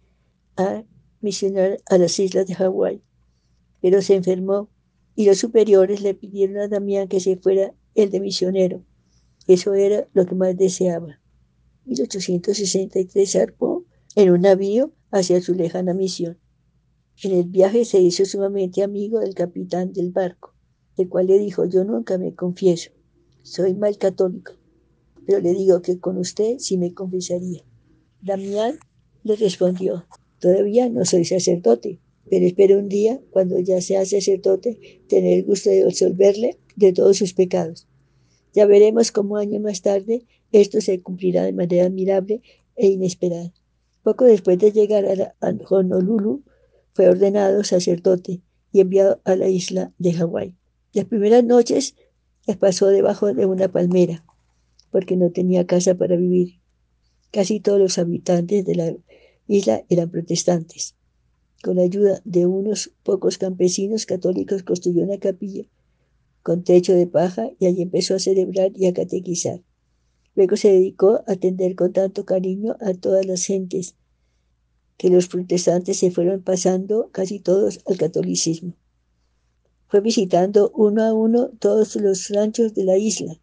a 0.55 0.83
misionar 1.21 1.79
a 1.89 1.97
las 1.97 2.17
islas 2.19 2.47
de 2.47 2.55
Hawái, 2.55 3.01
pero 3.81 4.01
se 4.01 4.15
enfermó 4.15 4.69
y 5.15 5.25
los 5.25 5.39
superiores 5.39 6.01
le 6.01 6.13
pidieron 6.13 6.57
a 6.57 6.67
Damián 6.67 7.07
que 7.07 7.19
se 7.19 7.37
fuera 7.37 7.73
el 7.95 8.11
de 8.11 8.19
misionero. 8.19 8.83
Eso 9.47 9.73
era 9.73 10.07
lo 10.13 10.25
que 10.25 10.35
más 10.35 10.55
deseaba. 10.55 11.19
1863 11.85 13.31
zarpó 13.31 13.85
en 14.15 14.31
un 14.31 14.41
navío 14.41 14.93
hacia 15.11 15.41
su 15.41 15.53
lejana 15.55 15.93
misión. 15.93 16.37
En 17.23 17.31
el 17.31 17.45
viaje 17.45 17.85
se 17.85 17.99
hizo 17.99 18.25
sumamente 18.25 18.83
amigo 18.83 19.19
del 19.19 19.33
capitán 19.33 19.93
del 19.93 20.11
barco, 20.11 20.53
el 20.97 21.09
cual 21.09 21.27
le 21.27 21.39
dijo, 21.39 21.65
yo 21.65 21.83
nunca 21.83 22.17
me 22.17 22.35
confieso, 22.35 22.91
soy 23.47 23.73
mal 23.73 23.97
católico, 23.97 24.51
pero 25.25 25.39
le 25.39 25.53
digo 25.53 25.81
que 25.81 25.99
con 25.99 26.17
usted 26.17 26.59
sí 26.59 26.77
me 26.77 26.93
confesaría. 26.93 27.63
Damián 28.21 28.77
le 29.23 29.37
respondió, 29.37 30.05
todavía 30.39 30.89
no 30.89 31.05
soy 31.05 31.23
sacerdote, 31.23 31.99
pero 32.29 32.45
espero 32.45 32.77
un 32.77 32.89
día, 32.89 33.21
cuando 33.31 33.57
ya 33.59 33.79
sea 33.79 34.05
sacerdote, 34.05 35.01
tener 35.07 35.39
el 35.39 35.45
gusto 35.45 35.69
de 35.69 35.83
absolverle 35.83 36.57
de 36.75 36.91
todos 36.91 37.17
sus 37.17 37.33
pecados. 37.33 37.87
Ya 38.53 38.65
veremos 38.65 39.13
cómo 39.13 39.37
años 39.37 39.61
más 39.61 39.81
tarde 39.81 40.25
esto 40.51 40.81
se 40.81 41.01
cumplirá 41.01 41.43
de 41.43 41.53
manera 41.53 41.85
admirable 41.85 42.41
e 42.75 42.87
inesperada. 42.87 43.53
Poco 44.03 44.25
después 44.25 44.59
de 44.59 44.73
llegar 44.73 45.05
a, 45.05 45.55
Honolulu, 45.69 46.43
fue 46.93 47.07
ordenado 47.07 47.63
sacerdote 47.63 48.41
y 48.73 48.81
enviado 48.81 49.21
a 49.23 49.35
la 49.37 49.47
isla 49.47 49.93
de 49.99 50.13
Hawái. 50.13 50.53
Las 50.93 51.05
primeras 51.05 51.43
noches 51.43 51.95
pasó 52.55 52.87
debajo 52.87 53.33
de 53.33 53.45
una 53.45 53.67
palmera, 53.67 54.23
porque 54.91 55.17
no 55.17 55.31
tenía 55.31 55.67
casa 55.67 55.95
para 55.95 56.15
vivir. 56.15 56.59
Casi 57.31 57.59
todos 57.59 57.79
los 57.79 57.97
habitantes 57.97 58.63
de 58.65 58.75
la 58.75 58.95
isla 59.47 59.83
eran 59.89 60.09
protestantes. 60.09 60.95
Con 61.61 61.79
ayuda 61.79 62.21
de 62.23 62.45
unos 62.45 62.93
pocos 63.03 63.37
campesinos 63.37 64.05
católicos 64.05 64.63
construyó 64.63 65.03
una 65.03 65.17
capilla 65.17 65.65
con 66.47 66.63
techo 66.63 66.93
de 66.93 67.07
paja 67.07 67.49
y 67.59 67.65
allí 67.65 67.81
empezó 67.81 68.15
a 68.15 68.19
celebrar 68.19 68.71
y 68.73 68.85
a 68.85 68.93
catequizar. 68.93 69.61
Luego 70.33 70.55
se 70.55 70.71
dedicó 70.71 71.15
a 71.27 71.33
atender 71.33 71.75
con 71.75 71.91
tanto 71.91 72.23
cariño 72.23 72.77
a 72.79 72.93
todas 72.93 73.25
las 73.25 73.43
gentes 73.43 73.95
que 74.95 75.09
los 75.09 75.27
protestantes 75.27 75.97
se 75.97 76.09
fueron 76.09 76.41
pasando 76.41 77.09
casi 77.11 77.41
todos 77.41 77.81
al 77.85 77.97
catolicismo. 77.97 78.75
Fue 79.87 80.01
visitando 80.01 80.71
uno 80.75 81.03
a 81.03 81.13
uno 81.13 81.49
todos 81.59 81.95
los 81.95 82.29
ranchos 82.29 82.73
de 82.73 82.83
la 82.83 82.97
isla 82.97 83.39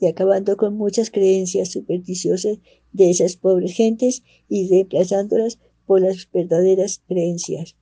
y 0.00 0.06
acabando 0.06 0.56
con 0.56 0.76
muchas 0.76 1.10
creencias 1.10 1.70
supersticiosas 1.70 2.58
de 2.92 3.10
esas 3.10 3.36
pobres 3.36 3.72
gentes 3.72 4.22
y 4.48 4.68
reemplazándolas 4.68 5.58
por 5.86 6.00
las 6.00 6.28
verdaderas 6.32 7.02
creencias. 7.06 7.76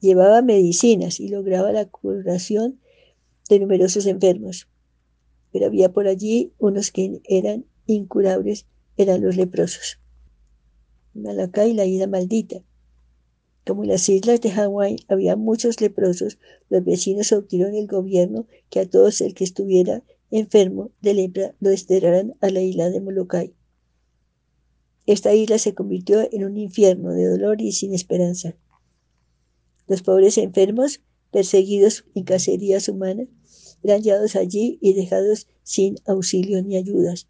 Llevaba 0.00 0.42
medicinas 0.42 1.18
y 1.18 1.28
lograba 1.28 1.72
la 1.72 1.86
curación 1.86 2.80
de 3.48 3.58
numerosos 3.58 4.06
enfermos 4.06 4.68
pero 5.52 5.66
había 5.66 5.92
por 5.92 6.06
allí 6.06 6.52
unos 6.58 6.90
que 6.90 7.20
eran 7.24 7.64
incurables, 7.86 8.66
eran 8.96 9.22
los 9.22 9.36
leprosos. 9.36 9.98
Malakai, 11.14 11.72
la 11.72 11.84
isla 11.84 12.06
maldita. 12.06 12.62
Como 13.68 13.82
en 13.82 13.90
las 13.90 14.08
islas 14.08 14.40
de 14.40 14.50
Hawái 14.50 15.04
había 15.08 15.36
muchos 15.36 15.82
leprosos, 15.82 16.38
los 16.70 16.82
vecinos 16.86 17.32
obtuvieron 17.32 17.74
el 17.74 17.86
gobierno 17.86 18.46
que 18.70 18.80
a 18.80 18.88
todos 18.88 19.20
el 19.20 19.34
que 19.34 19.44
estuviera 19.44 20.02
enfermo 20.30 20.90
de 21.02 21.12
lepra 21.12 21.54
lo 21.60 21.68
desterraran 21.68 22.34
a 22.40 22.48
la 22.48 22.62
isla 22.62 22.88
de 22.88 23.02
Molokai. 23.02 23.52
Esta 25.04 25.34
isla 25.34 25.58
se 25.58 25.74
convirtió 25.74 26.26
en 26.32 26.46
un 26.46 26.56
infierno 26.56 27.12
de 27.12 27.26
dolor 27.26 27.60
y 27.60 27.72
sin 27.72 27.92
esperanza. 27.92 28.56
Los 29.86 30.00
pobres 30.00 30.38
enfermos, 30.38 31.02
perseguidos 31.30 32.06
en 32.14 32.24
cacerías 32.24 32.88
humanas, 32.88 33.28
eran 33.82 34.00
llevados 34.02 34.34
allí 34.34 34.78
y 34.80 34.94
dejados 34.94 35.46
sin 35.62 35.96
auxilio 36.06 36.62
ni 36.62 36.78
ayudas. 36.78 37.28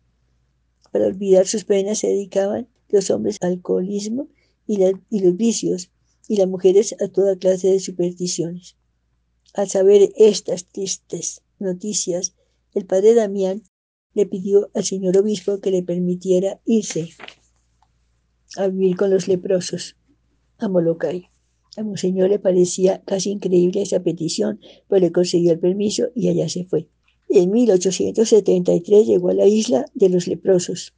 Para 0.92 1.06
olvidar 1.06 1.48
sus 1.48 1.64
penas 1.64 1.98
se 1.98 2.06
dedicaban 2.06 2.68
los 2.90 3.10
hombres 3.10 3.38
al 3.40 3.54
alcoholismo 3.54 4.28
y, 4.68 4.78
y 5.10 5.18
los 5.18 5.36
vicios, 5.36 5.90
y 6.28 6.36
las 6.36 6.46
mujeres 6.46 6.94
a 7.00 7.08
toda 7.08 7.36
clase 7.36 7.68
de 7.68 7.80
supersticiones. 7.80 8.76
Al 9.54 9.68
saber 9.68 10.12
estas 10.16 10.66
tristes 10.66 11.42
noticias, 11.58 12.36
el 12.74 12.86
padre 12.86 13.14
Damián 13.14 13.64
le 14.14 14.26
pidió 14.26 14.70
al 14.74 14.84
señor 14.84 15.16
obispo 15.16 15.60
que 15.60 15.70
le 15.70 15.82
permitiera 15.82 16.60
irse 16.64 17.08
a 18.56 18.68
vivir 18.68 18.96
con 18.96 19.10
los 19.10 19.26
leprosos 19.26 19.96
a 20.58 20.68
Molokai. 20.68 21.30
A 21.76 21.82
Monseñor 21.82 22.28
le 22.28 22.38
parecía 22.38 23.02
casi 23.04 23.30
increíble 23.30 23.82
esa 23.82 24.00
petición, 24.00 24.60
pero 24.88 25.00
le 25.00 25.12
concedió 25.12 25.52
el 25.52 25.60
permiso 25.60 26.08
y 26.14 26.28
allá 26.28 26.48
se 26.48 26.64
fue. 26.64 26.88
En 27.28 27.50
1873 27.50 29.06
llegó 29.06 29.28
a 29.30 29.34
la 29.34 29.46
isla 29.46 29.84
de 29.94 30.08
los 30.08 30.26
leprosos. 30.26 30.94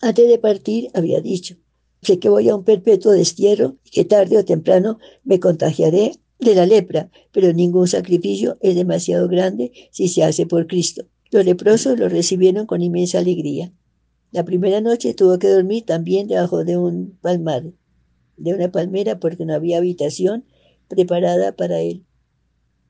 Antes 0.00 0.28
de 0.28 0.38
partir 0.38 0.90
había 0.94 1.20
dicho, 1.20 1.56
sé 2.02 2.18
que 2.18 2.28
voy 2.28 2.48
a 2.48 2.56
un 2.56 2.64
perpetuo 2.64 3.12
destierro 3.12 3.76
y 3.84 3.90
que 3.90 4.04
tarde 4.04 4.38
o 4.38 4.44
temprano 4.44 4.98
me 5.24 5.40
contagiaré 5.40 6.12
de 6.38 6.54
la 6.54 6.66
lepra, 6.66 7.10
pero 7.32 7.52
ningún 7.52 7.88
sacrificio 7.88 8.58
es 8.60 8.74
demasiado 8.74 9.28
grande 9.28 9.72
si 9.90 10.08
se 10.08 10.22
hace 10.22 10.46
por 10.46 10.66
Cristo. 10.66 11.06
Los 11.30 11.44
leprosos 11.44 11.98
lo 11.98 12.08
recibieron 12.08 12.66
con 12.66 12.82
inmensa 12.82 13.18
alegría. 13.18 13.72
La 14.30 14.44
primera 14.44 14.80
noche 14.80 15.14
tuvo 15.14 15.38
que 15.38 15.48
dormir 15.48 15.84
también 15.84 16.28
debajo 16.28 16.64
de 16.64 16.76
un 16.76 17.18
palmar 17.20 17.64
de 18.36 18.54
una 18.54 18.70
palmera 18.70 19.18
porque 19.18 19.44
no 19.44 19.54
había 19.54 19.78
habitación 19.78 20.44
preparada 20.88 21.52
para 21.52 21.80
él. 21.80 22.04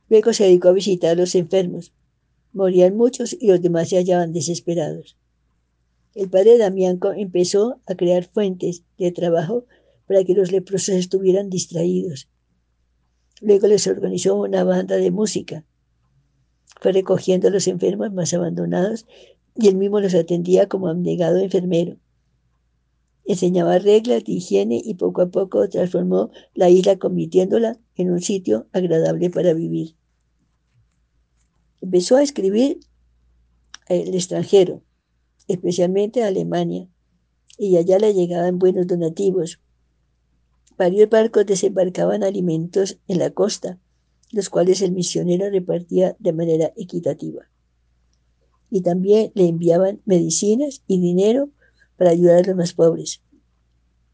Luego 0.08 0.32
se 0.32 0.44
dedicó 0.44 0.68
a 0.68 0.72
visitar 0.72 1.12
a 1.12 1.14
los 1.14 1.34
enfermos. 1.34 1.92
Morían 2.52 2.96
muchos 2.96 3.36
y 3.38 3.48
los 3.48 3.60
demás 3.60 3.88
se 3.88 3.96
hallaban 3.96 4.32
desesperados. 4.32 5.16
El 6.16 6.30
padre 6.30 6.56
Damianco 6.56 7.12
empezó 7.12 7.82
a 7.84 7.94
crear 7.94 8.24
fuentes 8.24 8.84
de 8.96 9.12
trabajo 9.12 9.66
para 10.06 10.24
que 10.24 10.32
los 10.32 10.50
leprosos 10.50 10.94
estuvieran 10.94 11.50
distraídos. 11.50 12.30
Luego 13.42 13.66
les 13.66 13.86
organizó 13.86 14.34
una 14.40 14.64
banda 14.64 14.96
de 14.96 15.10
música. 15.10 15.66
Fue 16.80 16.92
recogiendo 16.92 17.48
a 17.48 17.50
los 17.50 17.68
enfermos 17.68 18.14
más 18.14 18.32
abandonados 18.32 19.04
y 19.56 19.68
él 19.68 19.76
mismo 19.76 20.00
los 20.00 20.14
atendía 20.14 20.70
como 20.70 20.88
abnegado 20.88 21.36
enfermero. 21.36 21.98
Enseñaba 23.26 23.78
reglas 23.78 24.24
de 24.24 24.32
higiene 24.32 24.80
y 24.82 24.94
poco 24.94 25.20
a 25.20 25.28
poco 25.28 25.68
transformó 25.68 26.30
la 26.54 26.70
isla 26.70 26.96
convirtiéndola 26.96 27.78
en 27.94 28.10
un 28.10 28.22
sitio 28.22 28.68
agradable 28.72 29.28
para 29.28 29.52
vivir. 29.52 29.96
Empezó 31.82 32.16
a 32.16 32.22
escribir 32.22 32.80
el 33.88 34.14
extranjero, 34.14 34.82
especialmente 35.48 36.22
a 36.22 36.28
Alemania, 36.28 36.88
y 37.58 37.76
allá 37.76 37.98
le 37.98 38.12
llegaban 38.14 38.58
buenos 38.58 38.86
donativos. 38.86 39.60
Varios 40.76 41.08
barcos 41.08 41.46
desembarcaban 41.46 42.22
alimentos 42.22 42.98
en 43.08 43.18
la 43.18 43.30
costa, 43.30 43.78
los 44.30 44.50
cuales 44.50 44.82
el 44.82 44.92
misionero 44.92 45.48
repartía 45.50 46.16
de 46.18 46.32
manera 46.32 46.72
equitativa. 46.76 47.48
Y 48.70 48.82
también 48.82 49.32
le 49.34 49.48
enviaban 49.48 50.02
medicinas 50.04 50.82
y 50.86 51.00
dinero 51.00 51.50
para 51.96 52.10
ayudar 52.10 52.44
a 52.44 52.48
los 52.48 52.56
más 52.56 52.72
pobres. 52.74 53.22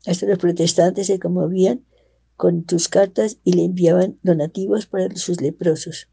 Hasta 0.07 0.27
los 0.27 0.39
protestantes 0.39 1.07
se 1.07 1.19
conmovían 1.19 1.85
con 2.37 2.65
sus 2.69 2.89
cartas 2.89 3.39
y 3.45 3.53
le 3.53 3.65
enviaban 3.65 4.19
donativos 4.23 4.87
para 4.87 5.15
sus 5.17 5.41
leprosos. 5.41 6.09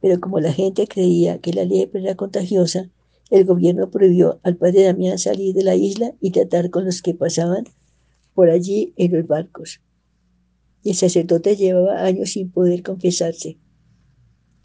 Pero 0.00 0.20
como 0.20 0.40
la 0.40 0.52
gente 0.52 0.86
creía 0.86 1.38
que 1.38 1.52
la 1.52 1.64
lepra 1.64 2.00
era 2.00 2.14
contagiosa, 2.14 2.90
el 3.30 3.44
gobierno 3.44 3.90
prohibió 3.90 4.40
al 4.42 4.56
padre 4.56 4.84
Damián 4.84 5.18
salir 5.18 5.54
de 5.54 5.64
la 5.64 5.76
isla 5.76 6.14
y 6.20 6.30
tratar 6.30 6.70
con 6.70 6.84
los 6.84 7.02
que 7.02 7.14
pasaban 7.14 7.64
por 8.34 8.50
allí 8.50 8.92
en 8.96 9.12
los 9.12 9.26
barcos. 9.26 9.80
y 10.82 10.90
el 10.90 10.96
sacerdote 10.96 11.56
llevaba 11.56 12.04
años 12.04 12.32
sin 12.32 12.50
poder 12.50 12.82
confesarse. 12.82 13.58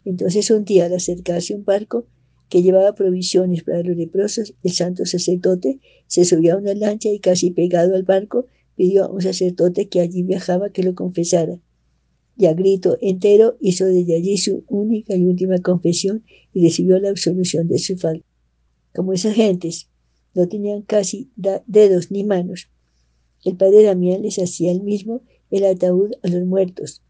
Entonces 0.04 0.50
un 0.50 0.64
día 0.64 0.84
al 0.84 0.94
acercarse 0.94 1.54
un 1.54 1.64
barco 1.64 2.06
que 2.50 2.62
llevaba 2.62 2.94
provisiones 2.94 3.62
para 3.62 3.82
los 3.82 3.96
leprosos, 3.96 4.54
el 4.62 4.72
santo 4.72 5.06
sacerdote 5.06 5.80
se 6.06 6.24
subió 6.26 6.54
a 6.54 6.56
una 6.58 6.74
lancha 6.74 7.08
y 7.08 7.20
casi 7.20 7.52
pegado 7.52 7.94
al 7.94 8.02
barco 8.02 8.46
pidió 8.76 9.04
a 9.04 9.10
un 9.10 9.22
sacerdote 9.22 9.88
que 9.88 10.00
allí 10.00 10.22
viajaba 10.22 10.70
que 10.70 10.82
lo 10.82 10.94
confesara. 10.94 11.58
Y 12.36 12.46
a 12.46 12.54
grito 12.54 12.98
entero 13.00 13.56
hizo 13.60 13.86
desde 13.86 14.16
allí 14.16 14.36
su 14.36 14.64
única 14.68 15.14
y 15.16 15.24
última 15.24 15.58
confesión 15.60 16.24
y 16.52 16.62
recibió 16.62 16.98
la 16.98 17.10
absolución 17.10 17.68
de 17.68 17.78
su 17.78 17.96
falta. 17.96 18.29
Como 18.94 19.12
esas 19.12 19.34
gentes 19.34 19.88
no 20.34 20.48
tenían 20.48 20.82
casi 20.82 21.30
dedos 21.66 22.10
ni 22.10 22.24
manos, 22.24 22.68
el 23.44 23.56
padre 23.56 23.84
Damián 23.84 24.22
les 24.22 24.38
hacía 24.38 24.70
el 24.70 24.82
mismo 24.82 25.22
el 25.50 25.64
ataúd 25.64 26.12
a 26.22 26.28
los 26.28 26.44
muertos. 26.44 27.02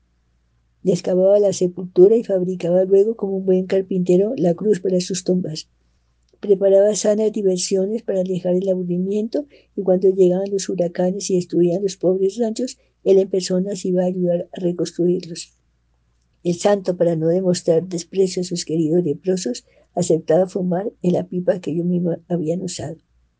Les 0.82 1.02
la 1.06 1.52
sepultura 1.52 2.16
y 2.16 2.24
fabricaba 2.24 2.84
luego, 2.84 3.14
como 3.14 3.36
un 3.36 3.44
buen 3.44 3.66
carpintero, 3.66 4.32
la 4.36 4.54
cruz 4.54 4.80
para 4.80 5.00
sus 5.00 5.24
tumbas. 5.24 5.68
Preparaba 6.40 6.94
sanas 6.94 7.32
diversiones 7.32 8.02
para 8.02 8.20
alejar 8.20 8.54
el 8.54 8.68
aburrimiento 8.68 9.46
y 9.76 9.82
cuando 9.82 10.08
llegaban 10.08 10.50
los 10.50 10.70
huracanes 10.70 11.28
y 11.30 11.34
destruían 11.34 11.82
los 11.82 11.98
pobres 11.98 12.38
ranchos, 12.38 12.78
él 13.04 13.18
en 13.18 13.28
persona 13.28 13.76
se 13.76 13.88
iba 13.88 14.04
a 14.04 14.06
ayudar 14.06 14.48
a 14.52 14.60
reconstruirlos. 14.60 15.58
El 16.42 16.54
santo, 16.54 16.96
para 16.96 17.16
no 17.16 17.28
demostrar 17.28 17.86
desprecio 17.86 18.40
a 18.40 18.44
sus 18.46 18.64
queridos 18.64 19.04
leprosos, 19.04 19.66
aceptaba 19.94 20.46
fumar 20.46 20.92
en 21.02 21.12
la 21.12 21.26
pipa 21.26 21.60
que 21.60 21.70
ellos 21.70 21.86
mismos 21.86 22.18
habían 22.28 22.62
usado. 22.62 22.96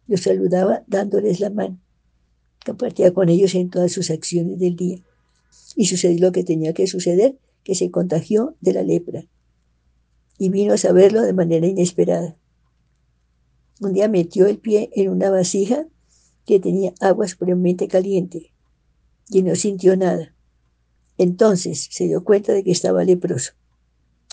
Los 0.06 0.22
saludaba 0.22 0.84
dándoles 0.86 1.40
la 1.40 1.50
mano 1.50 1.80
compartía 2.64 3.12
con 3.12 3.28
ellos 3.28 3.54
en 3.54 3.70
todas 3.70 3.92
sus 3.92 4.10
acciones 4.10 4.58
del 4.58 4.76
día. 4.76 4.98
Y 5.76 5.86
sucedió 5.86 6.26
lo 6.26 6.32
que 6.32 6.44
tenía 6.44 6.72
que 6.72 6.86
suceder, 6.86 7.38
que 7.64 7.74
se 7.74 7.90
contagió 7.90 8.56
de 8.60 8.72
la 8.72 8.82
lepra. 8.82 9.24
Y 10.38 10.48
vino 10.50 10.72
a 10.72 10.78
saberlo 10.78 11.22
de 11.22 11.32
manera 11.32 11.66
inesperada. 11.66 12.36
Un 13.80 13.92
día 13.92 14.08
metió 14.08 14.46
el 14.46 14.58
pie 14.58 14.90
en 14.94 15.08
una 15.08 15.30
vasija 15.30 15.86
que 16.46 16.60
tenía 16.60 16.92
agua 17.00 17.28
supremamente 17.28 17.88
caliente 17.88 18.52
y 19.28 19.42
no 19.42 19.54
sintió 19.54 19.96
nada. 19.96 20.34
Entonces 21.18 21.88
se 21.90 22.08
dio 22.08 22.24
cuenta 22.24 22.52
de 22.52 22.64
que 22.64 22.72
estaba 22.72 23.04
leproso. 23.04 23.52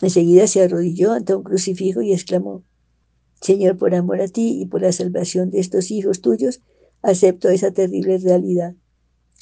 Enseguida 0.02 0.48
se 0.48 0.62
arrodilló 0.62 1.14
ante 1.14 1.36
un 1.36 1.44
crucifijo 1.44 2.02
y 2.02 2.14
exclamó, 2.14 2.64
Señor, 3.42 3.78
por 3.78 3.94
amor 3.96 4.22
a 4.22 4.28
ti 4.28 4.62
y 4.62 4.66
por 4.66 4.82
la 4.82 4.92
salvación 4.92 5.52
de 5.52 5.60
estos 5.60 5.92
hijos 5.92 6.22
tuyos, 6.22 6.62
Acepto 7.02 7.50
esa 7.50 7.72
terrible 7.72 8.18
realidad. 8.18 8.76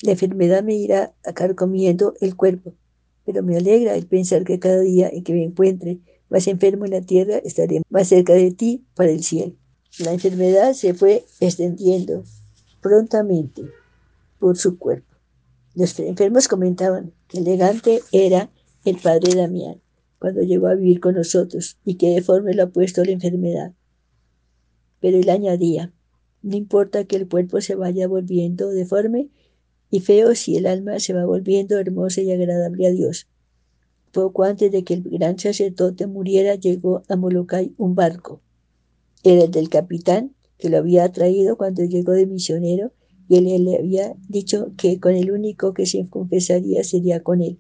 La 0.02 0.12
enfermedad 0.12 0.62
me 0.64 0.76
irá 0.76 1.16
carcomiendo 1.34 2.14
el 2.20 2.36
cuerpo, 2.36 2.74
pero 3.26 3.44
me 3.44 3.58
alegra 3.58 3.96
el 3.96 4.08
pensar 4.08 4.44
que 4.44 4.60
cada 4.60 4.82
día 4.82 5.10
en 5.10 5.24
que 5.24 5.34
me 5.34 5.44
encuentre 5.44 6.00
más 6.30 6.48
enfermo 6.48 6.86
en 6.86 6.92
la 6.92 7.02
tierra 7.02 7.38
estaré 7.38 7.82
más 7.90 8.10
cerca 8.10 8.34
de 8.34 8.52
ti 8.52 8.86
para 8.94 9.10
el 9.10 9.24
cielo. 9.24 9.54
La 10.00 10.12
enfermedad 10.12 10.74
se 10.74 10.94
fue 10.94 11.26
extendiendo 11.40 12.24
prontamente 12.82 13.64
por 14.40 14.58
su 14.58 14.78
cuerpo. 14.78 15.16
Los 15.74 15.98
enfermos 16.00 16.48
comentaban 16.48 17.14
que 17.28 17.40
elegante 17.40 18.02
era 18.12 18.52
el 18.84 18.98
padre 18.98 19.34
Damián 19.34 19.82
cuando 20.20 20.42
llegó 20.42 20.68
a 20.68 20.76
vivir 20.76 21.00
con 21.00 21.16
nosotros 21.16 21.78
y 21.86 21.96
que 21.96 22.10
deforme 22.10 22.54
lo 22.54 22.64
ha 22.64 22.70
puesto 22.70 23.04
la 23.04 23.12
enfermedad. 23.12 23.74
Pero 25.00 25.18
él 25.18 25.30
añadía, 25.30 25.94
no 26.42 26.56
importa 26.56 27.06
que 27.06 27.16
el 27.16 27.28
cuerpo 27.28 27.60
se 27.62 27.76
vaya 27.76 28.08
volviendo 28.08 28.70
deforme 28.70 29.30
y 29.90 30.00
feo 30.00 30.36
si 30.36 30.58
el 30.58 30.68
alma 30.68 31.00
se 31.00 31.14
va 31.14 31.26
volviendo 31.26 31.80
hermosa 31.80 32.22
y 32.22 32.32
agradable 32.32 32.88
a 32.88 32.92
Dios. 32.92 33.28
Poco 34.12 34.44
antes 34.44 34.72
de 34.72 34.84
que 34.84 34.94
el 34.94 35.04
gran 35.04 35.38
sacerdote 35.40 36.08
muriera, 36.08 36.56
llegó 36.56 37.04
a 37.10 37.16
Molokai 37.16 37.74
un 37.78 37.96
barco. 37.96 38.42
Era 39.24 39.44
el 39.46 39.52
del 39.52 39.70
capitán, 39.70 40.36
que 40.58 40.70
lo 40.70 40.78
había 40.78 41.12
traído 41.12 41.58
cuando 41.58 41.84
llegó 41.84 42.14
de 42.14 42.26
misionero, 42.26 42.94
y 43.28 43.38
él 43.38 43.66
le 43.66 43.78
había 43.78 44.16
dicho 44.30 44.72
que 44.78 45.00
con 45.00 45.16
el 45.16 45.32
único 45.32 45.74
que 45.74 45.86
se 45.86 46.08
confesaría 46.08 46.84
sería 46.84 47.24
con 47.24 47.42
él. 47.42 47.60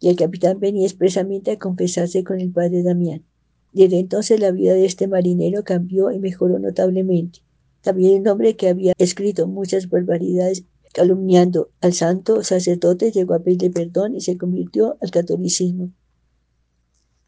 Y 0.00 0.08
el 0.08 0.16
capitán 0.16 0.60
venía 0.60 0.84
expresamente 0.84 1.52
a 1.52 1.58
confesarse 1.58 2.24
con 2.24 2.40
el 2.40 2.50
padre 2.50 2.82
Damián. 2.82 3.24
Desde 3.72 3.98
entonces 3.98 4.40
la 4.40 4.52
vida 4.52 4.74
de 4.74 4.86
este 4.86 5.08
marinero 5.08 5.64
cambió 5.64 6.10
y 6.10 6.18
mejoró 6.18 6.58
notablemente. 6.58 7.40
También 7.82 8.22
el 8.22 8.28
hombre 8.28 8.56
que 8.56 8.68
había 8.68 8.94
escrito 8.98 9.46
muchas 9.46 9.88
barbaridades 9.88 10.64
calumniando 10.92 11.70
al 11.82 11.92
santo 11.92 12.42
sacerdote 12.42 13.12
llegó 13.12 13.34
a 13.34 13.40
pedirle 13.40 13.70
perdón 13.70 14.16
y 14.16 14.22
se 14.22 14.38
convirtió 14.38 14.96
al 15.02 15.10
catolicismo. 15.10 15.92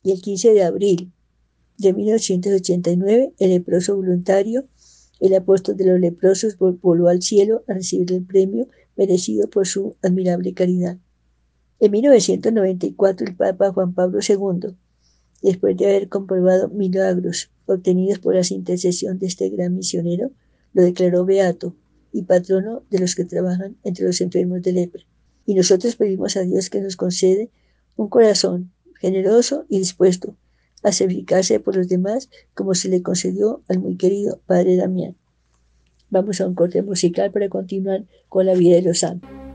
Y 0.03 0.13
el 0.13 0.23
15 0.23 0.55
de 0.55 0.63
abril 0.63 1.13
de 1.77 1.93
1989, 1.93 3.35
el 3.39 3.51
leproso 3.51 3.95
voluntario, 3.95 4.67
el 5.21 5.35
apóstol 5.35 5.77
de 5.77 5.85
los 5.85 6.01
leprosos, 6.01 6.57
voló 6.59 7.09
al 7.09 7.21
cielo 7.23 7.63
a 7.69 7.75
recibir 7.75 8.11
el 8.13 8.25
premio 8.25 8.69
merecido 8.97 9.51
por 9.51 9.67
su 9.67 9.97
admirable 10.03 10.55
caridad. 10.55 10.99
En 11.81 11.93
1994, 11.93 13.27
el 13.27 13.37
Papa 13.37 13.73
Juan 13.73 13.95
Pablo 13.95 14.19
II, 14.27 14.75
después 15.43 15.77
de 15.77 15.87
haber 15.87 16.09
comprobado 16.09 16.69
milagros 16.69 17.51
obtenidos 17.67 18.19
por 18.19 18.35
la 18.35 18.43
intercesión 18.51 19.19
de 19.21 19.27
este 19.27 19.49
gran 19.49 19.77
misionero, 19.77 20.33
lo 20.73 20.83
declaró 20.83 21.25
beato 21.25 21.77
y 22.13 22.23
patrono 22.23 22.83
de 22.91 22.99
los 22.99 23.15
que 23.15 23.25
trabajan 23.25 23.77
entre 23.85 24.07
los 24.07 24.21
enfermos 24.21 24.63
de 24.63 24.73
lepra. 24.73 25.03
Y 25.47 25.55
nosotros 25.55 25.95
pedimos 25.95 26.37
a 26.37 26.43
Dios 26.43 26.69
que 26.69 26.81
nos 26.81 26.97
concede 26.97 27.51
un 27.97 28.09
corazón 28.09 28.73
generoso 29.01 29.65
y 29.69 29.79
dispuesto 29.79 30.35
a 30.83 30.91
sacrificarse 30.91 31.61
por 31.61 31.77
los 31.77 31.89
demás 31.89 32.29
como 32.55 32.75
se 32.75 32.89
le 32.89 33.03
concedió 33.03 33.63
al 33.69 33.79
muy 33.79 33.97
querido 33.97 34.41
Padre 34.47 34.77
Damián. 34.77 35.17
Vamos 36.11 36.41
a 36.41 36.47
un 36.49 36.55
corte 36.55 36.83
musical 36.83 37.31
para 37.31 37.49
continuar 37.49 38.05
con 38.29 38.47
la 38.47 38.55
vida 38.55 38.77
de 38.77 38.83
los 38.83 38.99
santos. 38.99 39.48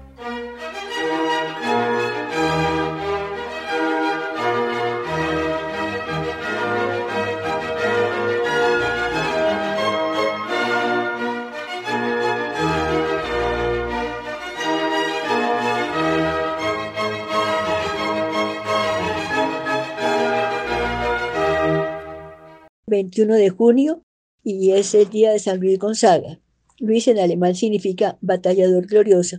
21 22.93 23.33
de 23.33 23.49
junio 23.49 24.03
y 24.43 24.69
es 24.69 24.93
el 24.93 25.09
día 25.09 25.31
de 25.31 25.39
San 25.39 25.59
Luis 25.59 25.79
Gonzaga. 25.79 26.39
Luis 26.77 27.07
en 27.07 27.17
alemán 27.17 27.55
significa 27.55 28.19
batallador 28.21 28.85
glorioso. 28.85 29.37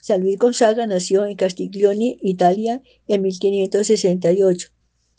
San 0.00 0.20
Luis 0.20 0.38
Gonzaga 0.38 0.86
nació 0.86 1.26
en 1.26 1.34
Castiglioni, 1.34 2.18
Italia, 2.22 2.80
en 3.08 3.22
1568, 3.22 4.68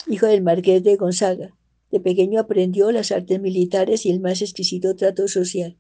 hijo 0.07 0.27
del 0.27 0.41
marqués 0.41 0.81
de 0.81 0.95
Gonzaga. 0.95 1.57
De 1.91 1.99
pequeño 1.99 2.39
aprendió 2.39 2.89
las 2.93 3.11
artes 3.11 3.41
militares 3.41 4.05
y 4.05 4.11
el 4.11 4.21
más 4.21 4.41
exquisito 4.41 4.95
trato 4.95 5.27
social. 5.27 5.77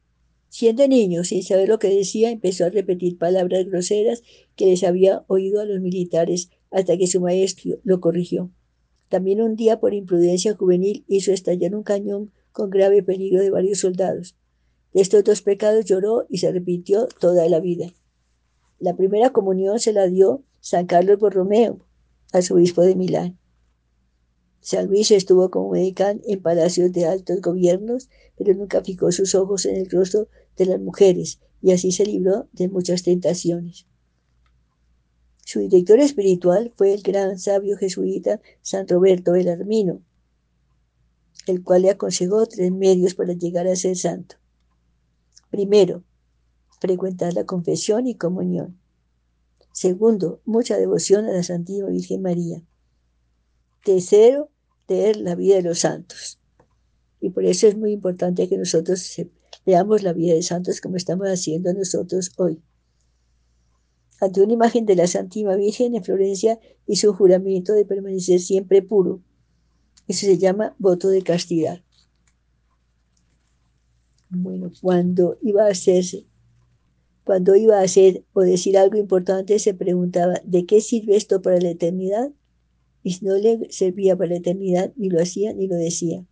Siendo 0.49 0.85
niño, 0.89 1.23
sin 1.23 1.41
saber 1.41 1.69
lo 1.69 1.79
que 1.79 1.87
decía, 1.87 2.31
empezó 2.31 2.65
a 2.65 2.69
repetir 2.69 3.17
palabras 3.17 3.65
groseras 3.65 4.23
que 4.57 4.65
les 4.65 4.83
había 4.83 5.23
oído 5.27 5.61
a 5.61 5.65
los 5.65 5.79
militares 5.79 6.49
hasta 6.69 6.97
que 6.97 7.07
su 7.07 7.21
maestro 7.21 7.79
lo 7.85 8.01
corrigió. 8.01 8.51
También 9.13 9.43
un 9.43 9.55
día, 9.55 9.79
por 9.79 9.93
imprudencia 9.93 10.55
juvenil, 10.55 11.05
hizo 11.07 11.31
estallar 11.31 11.75
un 11.75 11.83
cañón 11.83 12.31
con 12.51 12.71
grave 12.71 13.03
peligro 13.03 13.41
de 13.41 13.51
varios 13.51 13.77
soldados. 13.77 14.35
De 14.91 15.01
estos 15.01 15.23
dos 15.23 15.43
pecados 15.43 15.85
lloró 15.85 16.25
y 16.29 16.39
se 16.39 16.51
repitió 16.51 17.07
toda 17.19 17.47
la 17.47 17.59
vida. 17.59 17.93
La 18.79 18.95
primera 18.95 19.29
comunión 19.29 19.79
se 19.79 19.93
la 19.93 20.07
dio 20.07 20.41
San 20.61 20.87
Carlos 20.87 21.19
Borromeo, 21.19 21.85
arzobispo 22.31 22.81
de 22.81 22.95
Milán. 22.95 23.37
San 24.61 24.87
Luis 24.87 25.11
estuvo 25.11 25.51
como 25.51 25.69
medicán 25.69 26.21
en 26.25 26.41
palacios 26.41 26.91
de 26.91 27.05
altos 27.05 27.39
gobiernos, 27.39 28.09
pero 28.35 28.55
nunca 28.55 28.83
fijó 28.83 29.11
sus 29.11 29.35
ojos 29.35 29.67
en 29.67 29.75
el 29.75 29.91
rostro 29.91 30.27
de 30.57 30.65
las 30.65 30.79
mujeres 30.79 31.39
y 31.61 31.69
así 31.71 31.91
se 31.91 32.07
libró 32.07 32.47
de 32.51 32.67
muchas 32.67 33.03
tentaciones. 33.03 33.85
Su 35.53 35.59
director 35.59 35.99
espiritual 35.99 36.73
fue 36.75 36.95
el 36.95 37.03
gran 37.03 37.37
sabio 37.37 37.77
jesuita 37.77 38.41
San 38.63 38.87
Roberto 38.87 39.33
Belarmino, 39.33 40.01
el 41.45 41.63
cual 41.63 41.83
le 41.83 41.91
aconsejó 41.91 42.47
tres 42.47 42.71
medios 42.71 43.13
para 43.13 43.33
llegar 43.33 43.67
a 43.67 43.75
ser 43.75 43.95
santo. 43.95 44.37
Primero, 45.51 46.03
frecuentar 46.81 47.35
la 47.35 47.45
confesión 47.45 48.07
y 48.07 48.15
comunión. 48.15 48.79
Segundo, 49.73 50.41
mucha 50.43 50.75
devoción 50.75 51.25
a 51.25 51.33
la 51.33 51.43
Santísima 51.43 51.89
Virgen 51.89 52.23
María. 52.23 52.63
Tercero, 53.85 54.49
leer 54.87 55.17
la 55.17 55.35
vida 55.35 55.57
de 55.57 55.61
los 55.61 55.81
santos. 55.81 56.39
Y 57.21 57.29
por 57.29 57.45
eso 57.45 57.67
es 57.67 57.77
muy 57.77 57.91
importante 57.91 58.49
que 58.49 58.57
nosotros 58.57 59.21
leamos 59.65 60.01
la 60.01 60.13
vida 60.13 60.33
de 60.33 60.41
santos 60.41 60.81
como 60.81 60.95
estamos 60.95 61.27
haciendo 61.27 61.71
nosotros 61.75 62.31
hoy. 62.37 62.59
Ante 64.23 64.41
una 64.41 64.53
imagen 64.53 64.85
de 64.85 64.95
la 64.95 65.07
Santísima 65.07 65.55
Virgen 65.55 65.95
en 65.95 66.03
Florencia 66.03 66.59
hizo 66.87 67.11
un 67.11 67.17
juramento 67.17 67.73
de 67.73 67.85
permanecer 67.85 68.39
siempre 68.39 68.81
puro. 68.81 69.21
Eso 70.07 70.25
se 70.25 70.37
llama 70.37 70.75
voto 70.79 71.09
de 71.09 71.21
castidad. 71.21 71.81
Bueno, 74.29 74.71
cuando 74.81 75.37
iba 75.41 75.65
a 75.65 75.69
hacerse, 75.69 76.25
cuando 77.23 77.55
iba 77.55 77.79
a 77.79 77.83
hacer 77.83 78.25
o 78.33 78.41
decir 78.41 78.77
algo 78.77 78.97
importante, 78.97 79.59
se 79.59 79.73
preguntaba, 79.73 80.41
¿de 80.43 80.65
qué 80.65 80.81
sirve 80.81 81.15
esto 81.15 81.41
para 81.41 81.59
la 81.59 81.69
eternidad? 81.69 82.31
Y 83.03 83.13
si 83.13 83.25
no 83.25 83.35
le 83.35 83.67
servía 83.69 84.17
para 84.17 84.31
la 84.31 84.37
eternidad, 84.37 84.93
ni 84.95 85.09
lo 85.09 85.21
hacía 85.21 85.53
ni 85.53 85.67
lo 85.67 85.75
decía. 85.75 86.25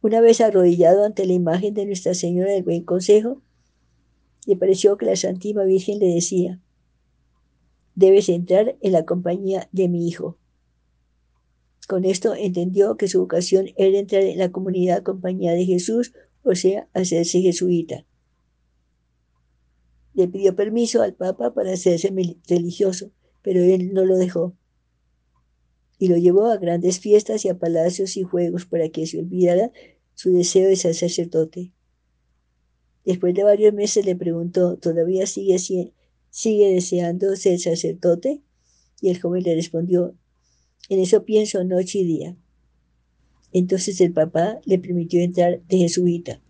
Una 0.00 0.20
vez 0.20 0.40
arrodillado 0.40 1.04
ante 1.04 1.26
la 1.26 1.32
imagen 1.32 1.74
de 1.74 1.86
Nuestra 1.86 2.14
Señora 2.14 2.52
del 2.52 2.62
Buen 2.62 2.84
Consejo, 2.84 3.42
le 4.48 4.56
pareció 4.56 4.96
que 4.96 5.04
la 5.04 5.14
Santísima 5.14 5.64
Virgen 5.64 5.98
le 5.98 6.06
decía, 6.06 6.58
debes 7.94 8.30
entrar 8.30 8.78
en 8.80 8.92
la 8.92 9.04
compañía 9.04 9.68
de 9.72 9.90
mi 9.90 10.08
hijo. 10.08 10.38
Con 11.86 12.06
esto 12.06 12.34
entendió 12.34 12.96
que 12.96 13.08
su 13.08 13.20
vocación 13.20 13.66
era 13.76 13.98
entrar 13.98 14.22
en 14.22 14.38
la 14.38 14.50
comunidad 14.50 15.02
compañía 15.02 15.52
de 15.52 15.66
Jesús, 15.66 16.14
o 16.44 16.54
sea, 16.54 16.88
hacerse 16.94 17.42
jesuita. 17.42 18.06
Le 20.14 20.28
pidió 20.28 20.56
permiso 20.56 21.02
al 21.02 21.12
Papa 21.12 21.52
para 21.52 21.74
hacerse 21.74 22.10
religioso, 22.48 23.10
pero 23.42 23.62
él 23.62 23.92
no 23.92 24.06
lo 24.06 24.16
dejó. 24.16 24.56
Y 25.98 26.08
lo 26.08 26.16
llevó 26.16 26.46
a 26.46 26.56
grandes 26.56 27.00
fiestas 27.00 27.44
y 27.44 27.50
a 27.50 27.58
palacios 27.58 28.16
y 28.16 28.22
juegos 28.22 28.64
para 28.64 28.88
que 28.88 29.06
se 29.06 29.18
olvidara 29.18 29.72
su 30.14 30.32
deseo 30.32 30.70
de 30.70 30.76
ser 30.76 30.94
sacerdote. 30.94 31.74
Después 33.08 33.32
de 33.32 33.42
varios 33.42 33.72
meses 33.72 34.04
le 34.04 34.16
preguntó, 34.16 34.76
¿todavía 34.76 35.26
sigue, 35.26 35.58
sigue 36.28 36.74
deseando 36.74 37.34
ser 37.36 37.58
sacerdote? 37.58 38.42
Y 39.00 39.08
el 39.08 39.18
joven 39.18 39.44
le 39.44 39.54
respondió, 39.54 40.14
en 40.90 41.00
eso 41.00 41.24
pienso 41.24 41.64
noche 41.64 42.00
y 42.00 42.04
día. 42.04 42.36
Entonces 43.50 44.02
el 44.02 44.12
papá 44.12 44.60
le 44.66 44.78
permitió 44.78 45.22
entrar 45.22 45.62
de 45.68 45.78
jesuita. 45.78 46.42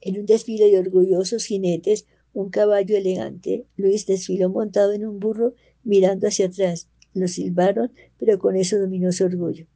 En 0.00 0.20
un 0.20 0.26
desfile 0.26 0.70
de 0.70 0.78
orgullosos 0.78 1.44
jinetes, 1.46 2.06
un 2.32 2.50
caballo 2.50 2.96
elegante, 2.96 3.66
Luis 3.74 4.06
desfiló 4.06 4.48
montado 4.48 4.92
en 4.92 5.04
un 5.04 5.18
burro 5.18 5.54
mirando 5.82 6.28
hacia 6.28 6.46
atrás. 6.46 6.88
Lo 7.14 7.26
silbaron, 7.26 7.90
pero 8.16 8.38
con 8.38 8.54
eso 8.54 8.78
dominó 8.78 9.10
su 9.10 9.24
orgullo. 9.24 9.66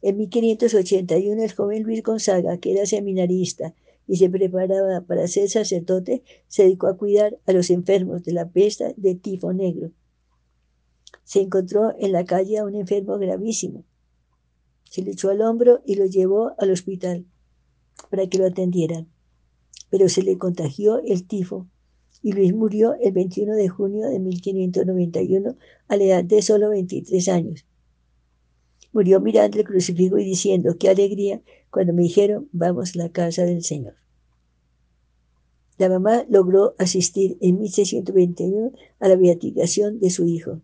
En 0.00 0.16
1581 0.16 1.42
el 1.42 1.52
joven 1.52 1.82
Luis 1.82 2.02
Gonzaga, 2.02 2.56
que 2.56 2.72
era 2.72 2.86
seminarista 2.86 3.74
y 4.06 4.16
se 4.16 4.28
preparaba 4.28 5.02
para 5.02 5.26
ser 5.28 5.48
sacerdote, 5.48 6.22
se 6.48 6.64
dedicó 6.64 6.88
a 6.88 6.96
cuidar 6.96 7.38
a 7.46 7.52
los 7.52 7.70
enfermos 7.70 8.22
de 8.24 8.32
la 8.32 8.48
pesta 8.50 8.92
de 8.96 9.14
tifo 9.14 9.52
negro. 9.52 9.92
Se 11.24 11.40
encontró 11.40 11.94
en 11.98 12.12
la 12.12 12.24
calle 12.24 12.58
a 12.58 12.64
un 12.64 12.74
enfermo 12.74 13.18
gravísimo. 13.18 13.84
Se 14.90 15.02
le 15.02 15.12
echó 15.12 15.30
al 15.30 15.40
hombro 15.40 15.80
y 15.86 15.94
lo 15.94 16.06
llevó 16.06 16.52
al 16.58 16.70
hospital 16.70 17.26
para 18.10 18.26
que 18.26 18.38
lo 18.38 18.46
atendieran. 18.46 19.08
Pero 19.90 20.08
se 20.08 20.22
le 20.22 20.38
contagió 20.38 20.98
el 20.98 21.26
tifo 21.26 21.68
y 22.22 22.32
Luis 22.32 22.54
murió 22.54 22.94
el 23.00 23.12
21 23.12 23.54
de 23.54 23.68
junio 23.68 24.08
de 24.08 24.18
1591 24.18 25.56
a 25.88 25.96
la 25.96 26.04
edad 26.04 26.24
de 26.24 26.42
solo 26.42 26.70
23 26.70 27.28
años. 27.28 27.66
Murió 28.92 29.20
mirando 29.20 29.58
el 29.58 29.64
crucifijo 29.64 30.18
y 30.18 30.24
diciendo, 30.24 30.76
qué 30.78 30.90
alegría 30.90 31.42
cuando 31.70 31.92
me 31.92 32.02
dijeron, 32.02 32.48
vamos 32.52 32.94
a 32.94 32.98
la 32.98 33.08
casa 33.10 33.42
del 33.42 33.64
Señor. 33.64 33.94
La 35.78 35.88
mamá 35.88 36.24
logró 36.28 36.74
asistir 36.78 37.38
en 37.40 37.58
1621 37.58 38.72
a 39.00 39.08
la 39.08 39.16
beatificación 39.16 39.98
de 39.98 40.10
su 40.10 40.26
hijo. 40.26 40.60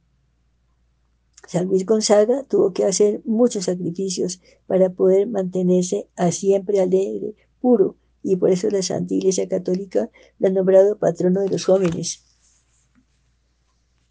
San 1.46 1.66
Luis 1.66 1.86
Gonzaga 1.86 2.44
tuvo 2.44 2.74
que 2.74 2.84
hacer 2.84 3.22
muchos 3.24 3.64
sacrificios 3.64 4.42
para 4.66 4.90
poder 4.90 5.26
mantenerse 5.26 6.08
a 6.14 6.30
siempre 6.30 6.80
alegre, 6.80 7.34
puro, 7.60 7.96
y 8.22 8.36
por 8.36 8.50
eso 8.50 8.68
la 8.68 8.82
Santa 8.82 9.14
Iglesia 9.14 9.48
Católica 9.48 10.10
la 10.38 10.48
ha 10.48 10.52
nombrado 10.52 10.98
patrono 10.98 11.40
de 11.40 11.48
los 11.48 11.64
jóvenes 11.64 12.24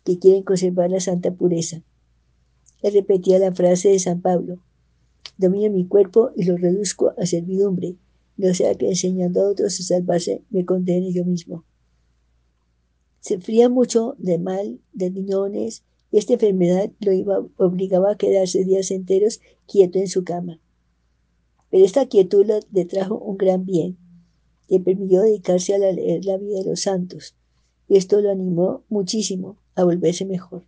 que 0.03 0.19
quieren 0.19 0.43
conservar 0.43 0.89
la 0.89 1.01
santa 1.01 1.31
pureza. 1.31 1.83
Él 2.81 2.93
repetía 2.93 3.39
la 3.39 3.53
frase 3.53 3.89
de 3.89 3.99
San 3.99 4.21
Pablo, 4.21 4.59
domino 5.37 5.71
mi 5.71 5.85
cuerpo 5.85 6.31
y 6.35 6.45
lo 6.45 6.57
reduzco 6.57 7.13
a 7.17 7.25
servidumbre, 7.25 7.95
no 8.37 8.53
sea 8.53 8.75
que 8.75 8.89
enseñando 8.89 9.41
a 9.41 9.49
otros 9.49 9.79
a 9.79 9.83
salvarse 9.83 10.43
me 10.49 10.65
condene 10.65 11.11
yo 11.11 11.25
mismo. 11.25 11.63
Se 13.19 13.39
fría 13.39 13.67
mucho 13.67 14.15
de 14.19 14.37
mal, 14.37 14.79
de 14.93 15.09
riñones, 15.09 15.83
y 16.11 16.17
esta 16.17 16.33
enfermedad 16.33 16.91
lo 16.99 17.11
iba, 17.11 17.45
obligaba 17.57 18.11
a 18.11 18.17
quedarse 18.17 18.63
días 18.63 18.91
enteros 18.91 19.41
quieto 19.67 19.99
en 19.99 20.07
su 20.07 20.23
cama. 20.23 20.61
Pero 21.69 21.83
esta 21.83 22.07
quietud 22.07 22.45
le 22.71 22.85
trajo 22.85 23.15
un 23.15 23.37
gran 23.37 23.65
bien. 23.65 23.97
Le 24.69 24.79
permitió 24.79 25.21
dedicarse 25.21 25.75
a 25.75 25.79
leer 25.79 26.23
la 26.25 26.37
vida 26.37 26.59
de 26.59 26.69
los 26.69 26.81
santos. 26.81 27.35
Y 27.89 27.97
esto 27.97 28.21
lo 28.21 28.31
animó 28.31 28.83
muchísimo 28.89 29.57
a 29.75 29.83
volverse 29.83 30.25
mejor. 30.25 30.63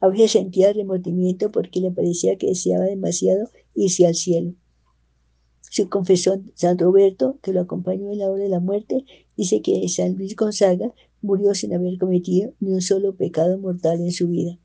A 0.00 0.08
veces 0.08 0.32
sentía 0.32 0.72
remordimiento 0.72 1.50
porque 1.50 1.80
le 1.80 1.90
parecía 1.90 2.36
que 2.36 2.48
deseaba 2.48 2.84
demasiado 2.84 3.48
irse 3.74 4.06
al 4.06 4.14
cielo. 4.14 4.54
Su 5.70 5.88
confesor 5.88 6.42
San 6.54 6.78
Roberto, 6.78 7.38
que 7.42 7.52
lo 7.52 7.60
acompañó 7.60 8.10
en 8.12 8.18
la 8.18 8.30
hora 8.30 8.44
de 8.44 8.48
la 8.48 8.60
muerte, 8.60 9.04
dice 9.36 9.62
que 9.62 9.88
San 9.88 10.16
Luis 10.16 10.36
Gonzaga 10.36 10.92
murió 11.22 11.54
sin 11.54 11.74
haber 11.74 11.98
cometido 11.98 12.52
ni 12.60 12.72
un 12.72 12.82
solo 12.82 13.16
pecado 13.16 13.58
mortal 13.58 14.00
en 14.00 14.12
su 14.12 14.28
vida. 14.28 14.58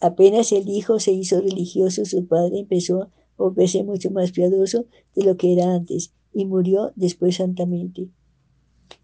Apenas 0.00 0.50
el 0.52 0.68
hijo 0.68 0.98
se 0.98 1.12
hizo 1.12 1.40
religioso, 1.40 2.04
su 2.04 2.26
padre 2.26 2.60
empezó 2.60 3.02
a 3.02 3.10
volverse 3.36 3.84
mucho 3.84 4.10
más 4.10 4.32
piadoso 4.32 4.86
de 5.14 5.24
lo 5.24 5.36
que 5.36 5.52
era 5.52 5.74
antes 5.74 6.12
y 6.32 6.46
murió 6.46 6.92
después 6.96 7.36
santamente. 7.36 8.08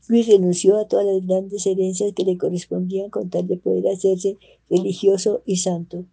Luis 0.09 0.27
renunció 0.27 0.79
a 0.79 0.87
todas 0.87 1.07
las 1.07 1.27
grandes 1.27 1.67
herencias 1.67 2.13
que 2.15 2.25
le 2.25 2.39
correspondían 2.39 3.11
con 3.11 3.31
tal 3.31 3.47
de 3.47 3.57
poder 3.57 3.89
hacerse 3.89 4.39
religioso 4.71 5.43
y 5.45 5.57
santo. 5.57 6.07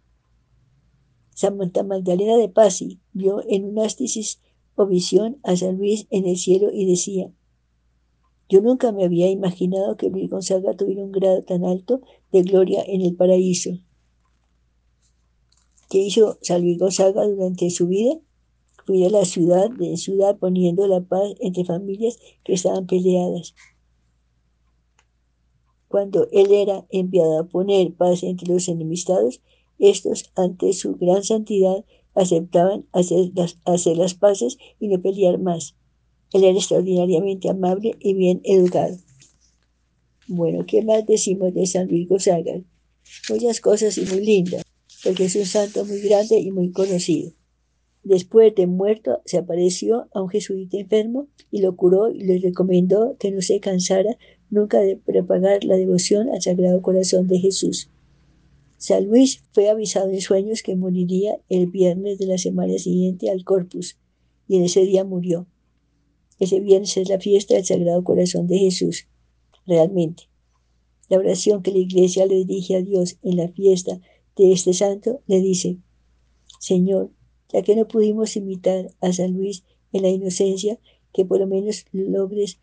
Santa 1.34 1.82
Magdalena 1.82 2.36
de 2.36 2.48
Pasi 2.48 3.00
vio 3.12 3.42
en 3.48 3.64
un 3.64 3.78
ástisis 3.78 4.40
o 4.76 4.86
visión 4.86 5.38
a 5.42 5.56
San 5.56 5.78
Luis 5.78 6.06
en 6.10 6.26
el 6.26 6.36
cielo 6.36 6.70
y 6.72 6.86
decía, 6.86 7.32
yo 8.48 8.60
nunca 8.60 8.92
me 8.92 9.04
había 9.04 9.30
imaginado 9.30 9.96
que 9.96 10.10
Luis 10.10 10.28
Gonzaga 10.28 10.76
tuviera 10.76 11.02
un 11.02 11.12
grado 11.12 11.42
tan 11.42 11.64
alto 11.64 12.02
de 12.30 12.42
gloria 12.42 12.84
en 12.86 13.00
el 13.00 13.16
paraíso. 13.16 13.70
¿Qué 15.88 15.98
hizo 15.98 16.38
San 16.42 16.62
Luis 16.62 16.78
Gonzaga 16.78 17.26
durante 17.26 17.70
su 17.70 17.88
vida? 17.88 18.18
A 18.86 19.10
la 19.10 19.24
ciudad 19.24 19.70
de 19.70 19.96
ciudad 19.96 20.36
poniendo 20.36 20.86
la 20.86 21.00
paz 21.00 21.34
entre 21.40 21.64
familias 21.64 22.18
que 22.44 22.52
estaban 22.52 22.86
peleadas. 22.86 23.54
Cuando 25.88 26.28
él 26.32 26.52
era 26.52 26.84
enviado 26.90 27.38
a 27.38 27.44
poner 27.44 27.94
paz 27.94 28.22
entre 28.22 28.52
los 28.52 28.68
enemistados, 28.68 29.40
estos, 29.78 30.30
ante 30.36 30.74
su 30.74 30.96
gran 30.96 31.24
santidad, 31.24 31.84
aceptaban 32.14 32.86
hacer 32.92 33.30
las, 33.34 33.58
hacer 33.64 33.96
las 33.96 34.14
paces 34.14 34.58
y 34.78 34.88
no 34.88 35.00
pelear 35.00 35.38
más. 35.38 35.76
Él 36.32 36.44
era 36.44 36.58
extraordinariamente 36.58 37.48
amable 37.48 37.96
y 38.00 38.12
bien 38.12 38.42
educado. 38.44 38.98
Bueno, 40.28 40.66
¿qué 40.66 40.82
más 40.82 41.06
decimos 41.06 41.54
de 41.54 41.66
San 41.66 41.88
Luis 41.88 42.08
Gonzaga? 42.08 42.60
Muchas 43.30 43.60
cosas 43.60 43.96
y 43.96 44.04
muy 44.04 44.24
lindas, 44.24 44.62
porque 45.02 45.24
es 45.24 45.36
un 45.36 45.46
santo 45.46 45.84
muy 45.84 46.00
grande 46.00 46.38
y 46.38 46.50
muy 46.50 46.70
conocido. 46.70 47.32
Después 48.04 48.54
de 48.54 48.66
muerto, 48.66 49.22
se 49.24 49.38
apareció 49.38 50.08
a 50.12 50.20
un 50.20 50.28
jesuita 50.28 50.76
enfermo 50.76 51.28
y 51.50 51.62
lo 51.62 51.74
curó 51.74 52.10
y 52.10 52.20
le 52.20 52.38
recomendó 52.38 53.16
que 53.18 53.30
no 53.30 53.40
se 53.40 53.60
cansara 53.60 54.18
nunca 54.50 54.80
de 54.80 54.96
propagar 54.96 55.64
la 55.64 55.76
devoción 55.76 56.28
al 56.28 56.42
Sagrado 56.42 56.82
Corazón 56.82 57.26
de 57.28 57.38
Jesús. 57.38 57.90
San 58.76 59.06
Luis 59.06 59.42
fue 59.52 59.70
avisado 59.70 60.10
en 60.10 60.20
sueños 60.20 60.62
que 60.62 60.76
moriría 60.76 61.38
el 61.48 61.66
viernes 61.68 62.18
de 62.18 62.26
la 62.26 62.36
semana 62.36 62.76
siguiente 62.76 63.30
al 63.30 63.42
Corpus, 63.42 63.96
y 64.46 64.56
en 64.56 64.64
ese 64.64 64.82
día 64.82 65.04
murió. 65.04 65.46
Ese 66.38 66.60
viernes 66.60 66.94
es 66.98 67.08
la 67.08 67.18
fiesta 67.18 67.54
del 67.54 67.64
Sagrado 67.64 68.04
Corazón 68.04 68.46
de 68.46 68.58
Jesús, 68.58 69.08
realmente. 69.66 70.24
La 71.08 71.16
oración 71.16 71.62
que 71.62 71.72
la 71.72 71.78
iglesia 71.78 72.26
le 72.26 72.44
dirige 72.44 72.76
a 72.76 72.82
Dios 72.82 73.16
en 73.22 73.38
la 73.38 73.48
fiesta 73.48 73.98
de 74.36 74.52
este 74.52 74.74
santo 74.74 75.22
le 75.26 75.40
dice, 75.40 75.78
Señor, 76.58 77.10
ya 77.54 77.62
que 77.62 77.76
no 77.76 77.86
pudimos 77.86 78.36
imitar 78.36 78.90
a 79.00 79.12
San 79.12 79.32
Luis 79.32 79.62
en 79.92 80.02
la 80.02 80.08
inocencia, 80.08 80.76
que 81.12 81.24
por 81.24 81.38
lo 81.38 81.46
menos 81.46 81.86
lo 81.92 82.10
logres, 82.10 82.58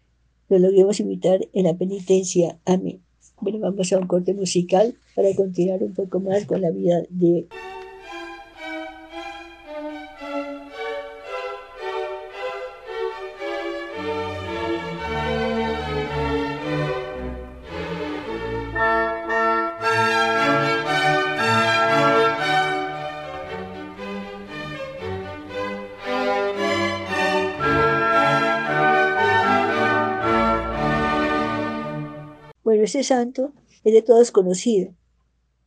lo 0.49 0.59
logremos 0.59 0.99
imitar 0.99 1.47
en 1.53 1.63
la 1.63 1.77
penitencia. 1.77 2.59
Amén. 2.65 3.01
Bueno, 3.39 3.59
vamos 3.59 3.93
a 3.93 3.97
un 3.97 4.07
corte 4.07 4.33
musical 4.33 4.93
para 5.15 5.33
continuar 5.33 5.81
un 5.81 5.93
poco 5.93 6.19
más 6.19 6.45
con 6.45 6.59
la 6.59 6.71
vida 6.71 7.03
de 7.09 7.47
Santo 33.03 33.53
es 33.83 33.93
de 33.93 34.01
todos 34.01 34.31
conocido, 34.31 34.93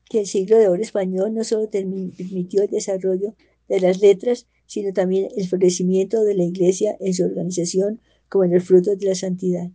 que 0.08 0.20
el 0.20 0.26
siglo 0.26 0.58
de 0.58 0.68
oro 0.68 0.82
español 0.82 1.34
no 1.34 1.44
solo 1.44 1.70
permitió 1.70 2.62
el 2.62 2.70
desarrollo 2.70 3.34
de 3.68 3.80
las 3.80 4.00
letras, 4.00 4.46
sino 4.66 4.92
también 4.92 5.28
el 5.36 5.48
florecimiento 5.48 6.22
de 6.24 6.34
la 6.34 6.44
Iglesia 6.44 6.96
en 7.00 7.14
su 7.14 7.24
organización 7.24 8.00
como 8.28 8.44
en 8.44 8.52
el 8.54 8.60
fruto 8.60 8.96
de 8.96 9.06
la 9.06 9.14
santidad. 9.14 9.70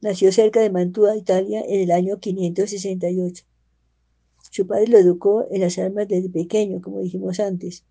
Nació 0.00 0.32
cerca 0.32 0.60
de 0.60 0.70
Mantua, 0.70 1.16
Italia, 1.16 1.62
en 1.66 1.80
el 1.80 1.90
año 1.90 2.18
568. 2.20 3.44
Su 4.50 4.66
padre 4.66 4.86
lo 4.86 4.98
educó 4.98 5.46
en 5.50 5.60
las 5.60 5.78
armas 5.78 6.08
desde 6.08 6.30
pequeño, 6.30 6.80
como 6.80 7.00
dijimos 7.00 7.38
antes. 7.38 7.84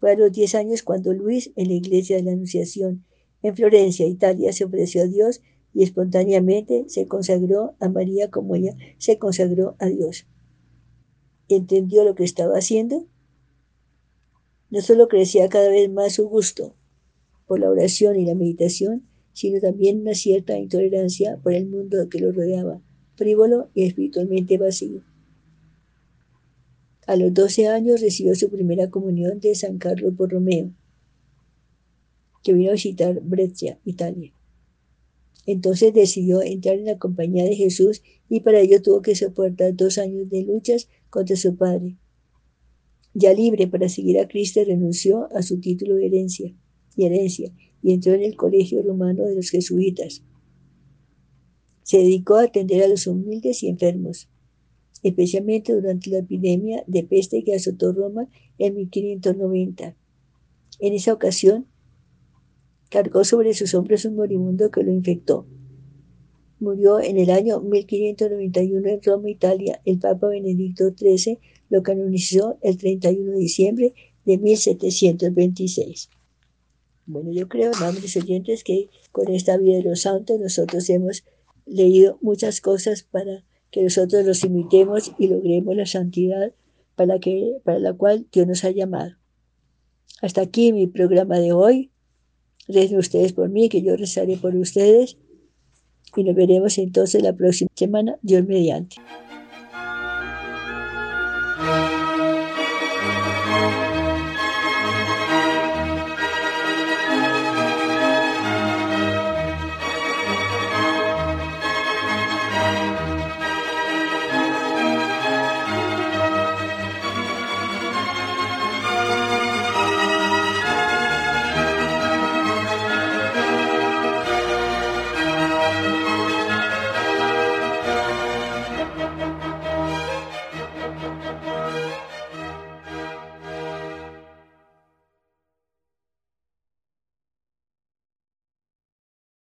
Fue 0.00 0.12
a 0.12 0.16
los 0.16 0.32
10 0.32 0.54
años 0.54 0.82
cuando 0.82 1.12
Luis, 1.12 1.52
en 1.56 1.68
la 1.68 1.74
iglesia 1.74 2.16
de 2.16 2.22
la 2.22 2.32
Anunciación, 2.32 3.04
en 3.42 3.54
Florencia, 3.54 4.06
Italia, 4.06 4.52
se 4.52 4.64
ofreció 4.64 5.02
a 5.02 5.06
Dios 5.06 5.42
y 5.74 5.82
espontáneamente 5.82 6.84
se 6.88 7.06
consagró 7.06 7.74
a 7.80 7.88
María 7.88 8.30
como 8.30 8.54
ella 8.54 8.76
se 8.98 9.18
consagró 9.18 9.76
a 9.80 9.86
Dios. 9.86 10.26
¿Entendió 11.48 12.04
lo 12.04 12.14
que 12.14 12.24
estaba 12.24 12.56
haciendo? 12.56 13.06
No 14.70 14.80
solo 14.80 15.08
crecía 15.08 15.48
cada 15.48 15.68
vez 15.68 15.90
más 15.90 16.14
su 16.14 16.28
gusto 16.28 16.74
por 17.46 17.60
la 17.60 17.68
oración 17.68 18.16
y 18.16 18.24
la 18.24 18.34
meditación, 18.34 19.06
sino 19.32 19.60
también 19.60 20.00
una 20.00 20.14
cierta 20.14 20.56
intolerancia 20.56 21.38
por 21.42 21.52
el 21.52 21.66
mundo 21.66 22.08
que 22.08 22.20
lo 22.20 22.32
rodeaba, 22.32 22.80
frívolo 23.16 23.68
y 23.74 23.84
espiritualmente 23.84 24.58
vacío. 24.58 25.02
A 27.06 27.16
los 27.16 27.34
12 27.34 27.68
años 27.68 28.00
recibió 28.00 28.34
su 28.34 28.48
primera 28.48 28.88
comunión 28.88 29.40
de 29.40 29.54
San 29.54 29.78
Carlos 29.78 30.16
Borromeo, 30.16 30.72
que 32.42 32.52
vino 32.52 32.70
a 32.70 32.74
visitar 32.74 33.20
Brescia, 33.20 33.78
Italia. 33.84 34.33
Entonces 35.46 35.92
decidió 35.92 36.42
entrar 36.42 36.76
en 36.76 36.86
la 36.86 36.98
compañía 36.98 37.44
de 37.44 37.54
Jesús 37.54 38.02
y 38.28 38.40
para 38.40 38.60
ello 38.60 38.80
tuvo 38.80 39.02
que 39.02 39.14
soportar 39.14 39.76
dos 39.76 39.98
años 39.98 40.28
de 40.30 40.42
luchas 40.42 40.88
contra 41.10 41.36
su 41.36 41.56
padre. 41.56 41.98
Ya 43.12 43.32
libre 43.32 43.68
para 43.68 43.88
seguir 43.88 44.18
a 44.18 44.26
Cristo, 44.26 44.64
renunció 44.64 45.28
a 45.36 45.42
su 45.42 45.60
título 45.60 45.96
de 45.96 46.06
herencia 46.06 46.54
y 46.96 47.04
herencia 47.04 47.52
y 47.82 47.92
entró 47.92 48.14
en 48.14 48.22
el 48.22 48.36
colegio 48.36 48.82
romano 48.82 49.24
de 49.24 49.36
los 49.36 49.50
jesuitas. 49.50 50.24
Se 51.82 51.98
dedicó 51.98 52.36
a 52.36 52.44
atender 52.44 52.82
a 52.82 52.88
los 52.88 53.06
humildes 53.06 53.62
y 53.62 53.68
enfermos, 53.68 54.28
especialmente 55.02 55.74
durante 55.74 56.10
la 56.10 56.18
epidemia 56.18 56.82
de 56.86 57.04
peste 57.04 57.44
que 57.44 57.54
azotó 57.54 57.92
Roma 57.92 58.28
en 58.58 58.74
1590. 58.74 59.94
En 60.80 60.92
esa 60.94 61.12
ocasión, 61.12 61.66
cargó 62.94 63.24
sobre 63.24 63.54
sus 63.54 63.74
hombros 63.74 64.04
un 64.04 64.14
moribundo 64.14 64.70
que 64.70 64.84
lo 64.84 64.92
infectó. 64.92 65.48
Murió 66.60 67.00
en 67.00 67.18
el 67.18 67.28
año 67.30 67.58
1591 67.60 68.88
en 68.88 69.02
Roma, 69.02 69.28
Italia. 69.28 69.80
El 69.84 69.98
Papa 69.98 70.28
Benedicto 70.28 70.94
XIII 70.96 71.40
lo 71.70 71.82
canonizó 71.82 72.56
el 72.62 72.78
31 72.78 73.32
de 73.32 73.38
diciembre 73.38 73.94
de 74.24 74.38
1726. 74.38 76.08
Bueno, 77.06 77.32
yo 77.32 77.48
creo, 77.48 77.72
amables 77.74 78.16
oyentes, 78.16 78.62
que 78.62 78.88
con 79.10 79.26
esta 79.34 79.56
vida 79.56 79.78
de 79.78 79.82
los 79.82 80.02
santos 80.02 80.38
nosotros 80.38 80.88
hemos 80.88 81.24
leído 81.66 82.16
muchas 82.22 82.60
cosas 82.60 83.02
para 83.02 83.44
que 83.72 83.82
nosotros 83.82 84.24
los 84.24 84.44
imitemos 84.44 85.10
y 85.18 85.26
logremos 85.26 85.74
la 85.74 85.86
santidad 85.86 86.52
para, 86.94 87.18
que, 87.18 87.56
para 87.64 87.80
la 87.80 87.92
cual 87.92 88.28
Dios 88.30 88.46
nos 88.46 88.62
ha 88.62 88.70
llamado. 88.70 89.16
Hasta 90.22 90.42
aquí 90.42 90.72
mi 90.72 90.86
programa 90.86 91.40
de 91.40 91.52
hoy. 91.52 91.90
Recen 92.68 92.98
ustedes 92.98 93.32
por 93.32 93.48
mí, 93.48 93.68
que 93.68 93.82
yo 93.82 93.96
rezaré 93.96 94.36
por 94.36 94.54
ustedes. 94.56 95.16
Y 96.16 96.24
nos 96.24 96.34
veremos 96.34 96.78
entonces 96.78 97.22
la 97.22 97.32
próxima 97.32 97.70
semana, 97.74 98.16
Dios 98.22 98.44
mediante. 98.46 98.96